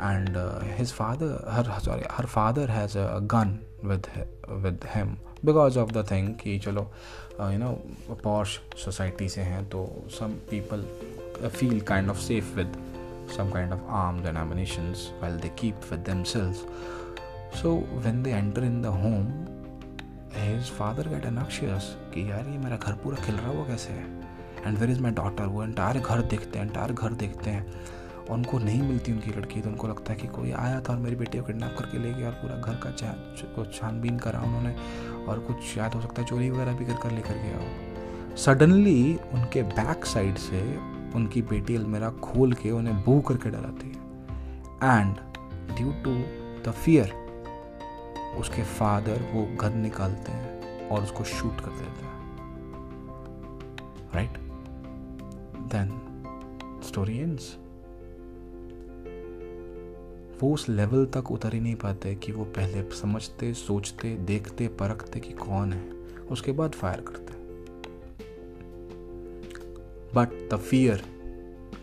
and 0.00 0.36
uh, 0.36 0.60
his 0.78 0.90
father 0.92 1.28
her 1.56 1.80
sorry 1.82 2.06
her 2.18 2.26
father 2.26 2.66
has 2.66 2.94
a 3.04 3.22
gun 3.26 3.58
with 3.82 4.06
with 4.62 4.82
him 4.96 5.18
because 5.44 5.76
of 5.76 5.92
the 5.92 6.02
thing 6.04 6.28
ki 6.36 6.52
कि 6.52 6.58
चलो 6.64 6.86
you 7.52 7.58
know 7.58 7.74
posh 8.22 8.54
society 8.84 9.28
se 9.34 9.42
hain 9.48 9.66
to 9.74 9.82
some 10.18 10.34
people 10.52 10.82
feel 11.58 11.76
kind 11.90 12.08
of 12.14 12.18
safe 12.24 12.54
with 12.60 12.78
some 13.36 13.50
kind 13.56 13.72
of 13.76 13.80
arms 13.98 14.24
and 14.30 14.38
ammunition 14.42 14.88
while 15.20 15.36
they 15.44 15.48
keep 15.62 15.90
with 15.90 16.04
themselves. 16.08 16.62
So 17.60 17.74
when 18.06 18.22
they 18.24 18.32
enter 18.38 18.64
in 18.68 18.80
the 18.86 18.90
home, 18.90 19.28
his 20.38 20.68
father 20.78 21.04
get 21.12 21.26
anxious 21.32 21.92
ki 22.14 22.24
yaar 22.32 22.42
ye 22.52 22.56
mera 22.64 22.80
ghar 22.86 22.96
pura 23.04 23.22
khil 23.28 23.40
raha 23.46 23.58
hua 23.58 23.68
kaise 23.74 23.90
hai 23.98 24.06
and 24.66 24.78
where 24.78 24.90
is 24.90 25.00
my 25.00 25.10
daughter 25.16 25.44
वो 25.46 25.62
entire 25.62 25.98
घर 25.98 26.20
देखते 26.30 26.58
हैं 26.58 26.64
entire 26.66 26.92
घर 26.92 27.12
देखते 27.18 27.50
हैं 27.50 27.82
और 28.28 28.34
उनको 28.36 28.58
नहीं 28.58 28.82
मिलती 28.88 29.12
उनकी 29.12 29.30
लड़की 29.32 29.60
तो 29.62 29.68
उनको 29.70 29.88
लगता 29.88 30.12
है 30.12 30.18
कि 30.18 30.26
कोई 30.28 30.50
आया 30.52 30.80
था 30.88 30.92
और 30.92 30.98
मेरी 31.00 31.16
बेटी 31.16 31.38
को 31.38 31.44
किडनैप 31.44 31.76
करके 31.78 31.98
ले 31.98 32.12
गया 32.14 32.28
और 32.30 32.34
पूरा 32.42 32.54
घर 32.56 32.74
का 32.84 33.62
छानबीन 33.70 34.18
करा 34.24 34.40
उन्होंने 34.44 34.74
और 35.28 35.38
कुछ 35.46 35.76
याद 35.78 35.94
हो 35.94 36.00
सकता 36.00 36.22
है 36.22 36.28
चोरी 36.28 36.50
वगैरह 36.50 36.76
भी 36.78 36.84
कर 36.86 36.96
कर 37.02 37.10
लेकर 37.12 37.36
गया 37.42 37.58
हो 37.58 38.36
सडनली 38.44 39.14
उनके 39.34 39.62
बैक 39.72 40.04
साइड 40.06 40.36
से 40.38 40.60
उनकी 41.16 41.42
बेटी 41.52 41.76
अलमेरा 41.76 42.10
खोल 42.24 42.52
के 42.62 42.70
उन्हें 42.80 43.02
बू 43.04 43.20
करके 43.30 43.50
डराती 43.50 43.86
है 43.94 44.96
and 45.00 45.14
due 45.76 45.92
to 46.04 46.14
the 46.66 46.72
fear 46.84 47.12
उसके 48.40 48.62
फादर 48.78 49.22
वो 49.32 49.46
घर 49.60 49.74
निकालते 49.74 50.32
हैं 50.32 50.88
और 50.90 51.02
उसको 51.02 51.24
शूट 51.36 51.60
कर 51.60 51.70
देते 51.78 52.04
हैं 52.04 52.76
राइट 54.14 54.36
देन 55.72 55.90
स्टोरी 56.88 57.16
एंड्स 57.18 57.56
वो 60.40 60.52
उस 60.54 60.68
लेवल 60.68 61.04
तक 61.14 61.30
उतर 61.32 61.54
ही 61.54 61.60
नहीं 61.60 61.74
पाते 61.76 62.14
कि 62.24 62.32
वो 62.32 62.44
पहले 62.56 62.82
समझते 63.00 63.52
सोचते 63.60 64.14
देखते 64.26 64.66
परखते 64.80 65.20
कि 65.20 65.32
कौन 65.34 65.72
है 65.72 65.80
उसके 66.36 66.52
बाद 66.60 66.74
फायर 66.82 67.00
करते 67.08 67.26
बट 70.14 70.38
द 70.52 70.56
फियर 70.68 71.02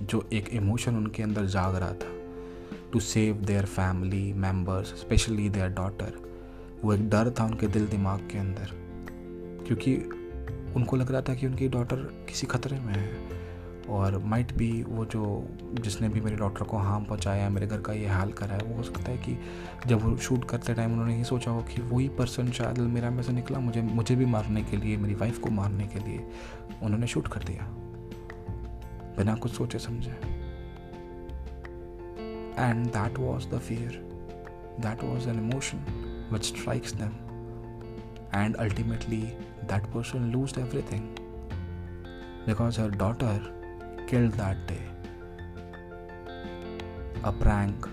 जो 0.10 0.24
एक 0.34 0.50
इमोशन 0.62 0.96
उनके 0.98 1.24
अंदर 1.24 1.46
जाग 1.58 1.76
रहा 1.76 1.94
था 2.04 2.14
to 2.94 3.00
save 3.10 3.36
their 3.46 3.66
family 3.76 4.24
members 4.46 4.94
specially 5.02 5.50
their 5.50 5.70
daughter 5.82 6.14
वो 6.84 6.94
एक 6.94 7.10
डर 7.10 7.32
था 7.40 7.46
उनके 7.46 7.68
दिल 7.78 7.88
दिमाग 7.88 8.28
के 8.32 8.38
अंदर 8.38 8.72
क्योंकि 9.68 9.96
उनको 10.76 10.96
लग 10.98 11.12
रहा 11.12 11.22
था 11.30 11.34
कि 11.36 11.48
उनकी 11.48 11.68
डॉटर 11.78 11.96
किसी 12.30 12.48
खतरे 12.48 12.80
में 12.80 12.94
है 12.94 13.44
और 13.92 14.18
माइट 14.26 14.52
भी 14.58 14.70
वो 14.88 15.04
जो 15.06 15.48
जिसने 15.84 16.08
भी 16.10 16.22
मेरे 16.22 16.36
डॉक्टर 16.36 16.64
को 16.68 16.78
हार्म 16.78 17.04
पहुँचाया 17.06 17.50
मेरे 17.50 17.68
घर 17.68 17.82
का 17.88 17.94
ये 17.94 18.06
हाल 18.08 18.32
करा 18.40 18.54
है 18.56 18.64
वो 18.66 18.76
हो 18.76 18.84
सकता 18.84 19.12
है 19.12 19.18
कि 19.26 19.38
जब 19.90 20.02
वो 20.06 20.16
शूट 20.28 20.46
करते 20.50 20.74
टाइम 20.76 20.92
उन्होंने 20.94 21.18
ये 21.18 21.24
सोचा 21.24 21.52
हो 21.52 21.62
कि 21.74 21.82
वही 21.92 22.08
पर्सन 22.20 22.50
शायद 22.52 22.78
मेरा 22.96 23.10
में 23.12 23.22
से 23.24 23.34
निकला 23.34 23.60
मुझे 23.60 23.82
मुझे 23.82 24.16
भी 24.16 24.26
मारने 24.26 24.64
के 24.64 24.78
लिए 24.78 24.98
मेरी 24.98 25.16
वाइफ 25.16 25.38
को 25.44 25.50
मारने 25.60 25.88
के 25.88 26.00
लिए 26.08 26.26
उन्होंने 26.84 27.08
शूट 27.08 27.28
कर 27.34 27.44
दिया 27.48 27.68
बिना 29.18 29.36
कुछ 29.44 29.52
सोचे 29.58 29.80
समझे 29.80 30.12
and 32.64 32.86
that 32.96 33.18
was 33.20 33.48
the 33.54 33.60
fear 33.68 34.02
that 34.88 35.04
was 35.04 35.28
an 35.28 35.40
emotion 35.50 35.84
which 36.32 36.46
strikes 36.56 36.94
them 37.02 37.14
and 38.40 38.56
ultimately 38.66 39.22
that 39.70 39.86
person 39.94 40.30
lose 40.32 40.54
everything 40.60 41.04
because 42.48 42.80
her 42.80 42.90
daughter 42.98 43.54
killed 44.08 44.34
that 44.34 44.58
day. 44.68 44.84
A 47.24 47.32
prank 47.32 47.88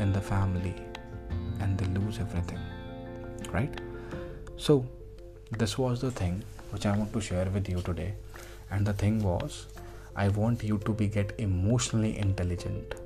in 0.00 0.12
the 0.12 0.20
family, 0.20 0.74
and 1.60 1.76
they 1.78 1.86
lose 1.98 2.18
everything. 2.18 2.60
Right? 3.52 3.80
So, 4.56 4.84
this 5.58 5.78
was 5.78 6.00
the 6.00 6.10
thing 6.10 6.42
which 6.70 6.86
I 6.86 6.96
want 6.96 7.12
to 7.12 7.20
share 7.20 7.48
with 7.50 7.68
you 7.68 7.80
today. 7.82 8.14
And 8.70 8.86
the 8.86 8.92
thing 8.92 9.22
was, 9.22 9.66
I 10.16 10.28
want 10.28 10.64
you 10.64 10.78
to 10.78 10.92
be 11.02 11.08
get 11.18 11.34
emotionally 11.48 12.16
intelligent. 12.26 12.96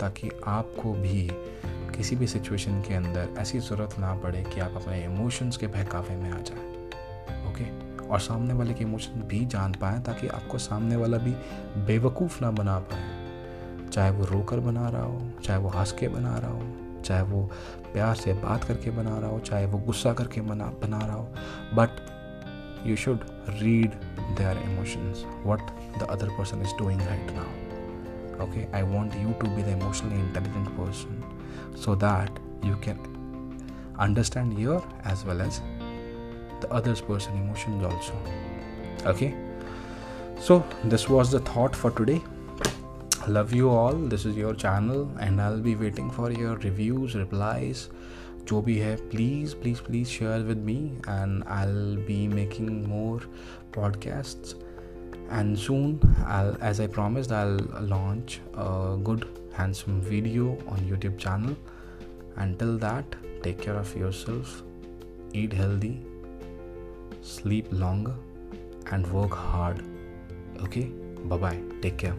ताकि 0.00 0.30
आपको 0.52 0.92
भी 1.02 1.28
किसी 1.96 2.16
भी 2.16 2.26
situation 2.26 2.80
के 2.88 2.94
अंदर 2.94 3.34
ऐसी 3.40 3.58
ज़रूरत 3.60 3.98
ना 4.00 4.14
पड़े 4.22 4.42
कि 4.54 4.60
आप 4.60 4.76
अपने 4.82 5.02
इमोशंस 5.04 5.56
के 5.56 5.66
बहकावे 5.76 6.16
में 6.22 6.30
आ 6.30 6.38
जाए 6.48 6.71
और 8.12 8.18
सामने 8.20 8.54
वाले 8.54 8.72
के 8.74 8.84
इमोशन 8.84 9.20
भी 9.28 9.44
जान 9.54 9.72
पाए 9.80 10.00
ताकि 10.06 10.28
आपको 10.28 10.58
सामने 10.58 10.96
वाला 10.96 11.18
भी 11.18 11.30
बेवकूफ़ 11.86 12.38
ना 12.42 12.50
बना 12.58 12.78
पाए 12.92 13.86
चाहे 13.92 14.10
वो 14.18 14.24
रोकर 14.30 14.60
बना 14.66 14.88
रहा 14.88 15.02
हो 15.02 15.20
चाहे 15.44 15.58
वो 15.60 15.68
हंस 15.76 15.92
के 16.00 16.08
बना 16.08 16.36
रहा 16.38 16.50
हो 16.50 17.00
चाहे 17.06 17.22
वो 17.30 17.42
प्यार 17.92 18.14
से 18.16 18.32
बात 18.42 18.64
करके 18.64 18.90
बना 18.98 19.18
रहा 19.18 19.30
हो 19.30 19.38
चाहे 19.48 19.64
वो 19.74 19.78
गुस्सा 19.86 20.12
करके 20.20 20.40
बना 20.50 20.64
बना 20.82 20.98
रहा 21.06 21.14
हो 21.14 21.76
but 21.80 22.84
you 22.86 22.96
should 23.04 23.24
read 23.62 23.94
their 24.38 24.58
emotions 24.68 25.24
what 25.46 25.70
the 25.98 26.06
other 26.10 26.28
person 26.38 26.62
is 26.62 26.74
doing 26.78 27.00
right 27.06 27.30
now 27.38 28.46
okay 28.48 28.66
I 28.76 28.82
want 28.96 29.16
you 29.22 29.32
to 29.40 29.54
be 29.56 29.62
the 29.62 29.68
emotionally 29.80 30.20
intelligent 30.20 30.68
person 30.78 31.22
so 31.84 31.94
that 32.06 32.38
you 32.66 32.76
can 32.84 33.08
understand 34.00 34.58
your 34.58 34.82
as 35.12 35.24
well 35.26 35.40
as 35.46 35.62
the 36.61 36.71
other 36.71 36.95
person 36.95 37.43
emotions 37.43 37.83
also 37.83 38.13
okay 39.05 39.33
So, 40.39 40.63
this 40.83 41.09
was 41.09 41.31
the 41.31 41.39
thought 41.39 41.75
for 41.75 41.89
today. 41.91 42.21
Love 43.27 43.53
you 43.53 43.69
all. 43.69 43.93
This 43.93 44.25
is 44.25 44.37
your 44.37 44.53
channel, 44.53 45.11
and 45.19 45.41
I'll 45.41 45.59
be 45.59 45.75
waiting 45.75 46.11
for 46.11 46.31
your 46.31 46.55
reviews, 46.57 47.15
replies. 47.15 47.89
जो 48.47 48.61
भी 48.61 48.77
है 48.79 48.95
please 49.09 49.55
please 49.61 49.81
please 49.83 50.07
share 50.07 50.43
with 50.47 50.57
me 50.65 50.75
and 51.07 51.43
I 51.51 51.95
be 52.07 52.27
making 52.27 52.69
more 52.87 53.29
podcasts 53.77 54.53
and 55.37 55.59
soon 55.61 55.97
I'll, 56.25 56.55
as 56.67 56.79
i 56.83 56.87
promised 56.87 57.33
i'll 57.39 57.59
launch 57.89 58.39
a 58.65 58.95
good 59.09 59.25
handsome 59.57 59.99
video 60.01 60.45
on 60.75 60.87
youtube 60.91 61.17
channel 61.17 61.57
until 62.45 62.77
that 62.85 63.17
take 63.43 63.59
care 63.65 63.75
of 63.81 63.91
yourself 64.03 64.55
eat 65.41 65.57
healthy 65.61 65.91
sleep 67.22 67.66
longer, 67.72 68.14
and 68.90 69.06
work 69.12 69.32
hard. 69.32 69.84
Okay? 70.62 70.90
Bye 71.24 71.36
bye. 71.36 71.56
Take 71.80 71.98
care. 71.98 72.18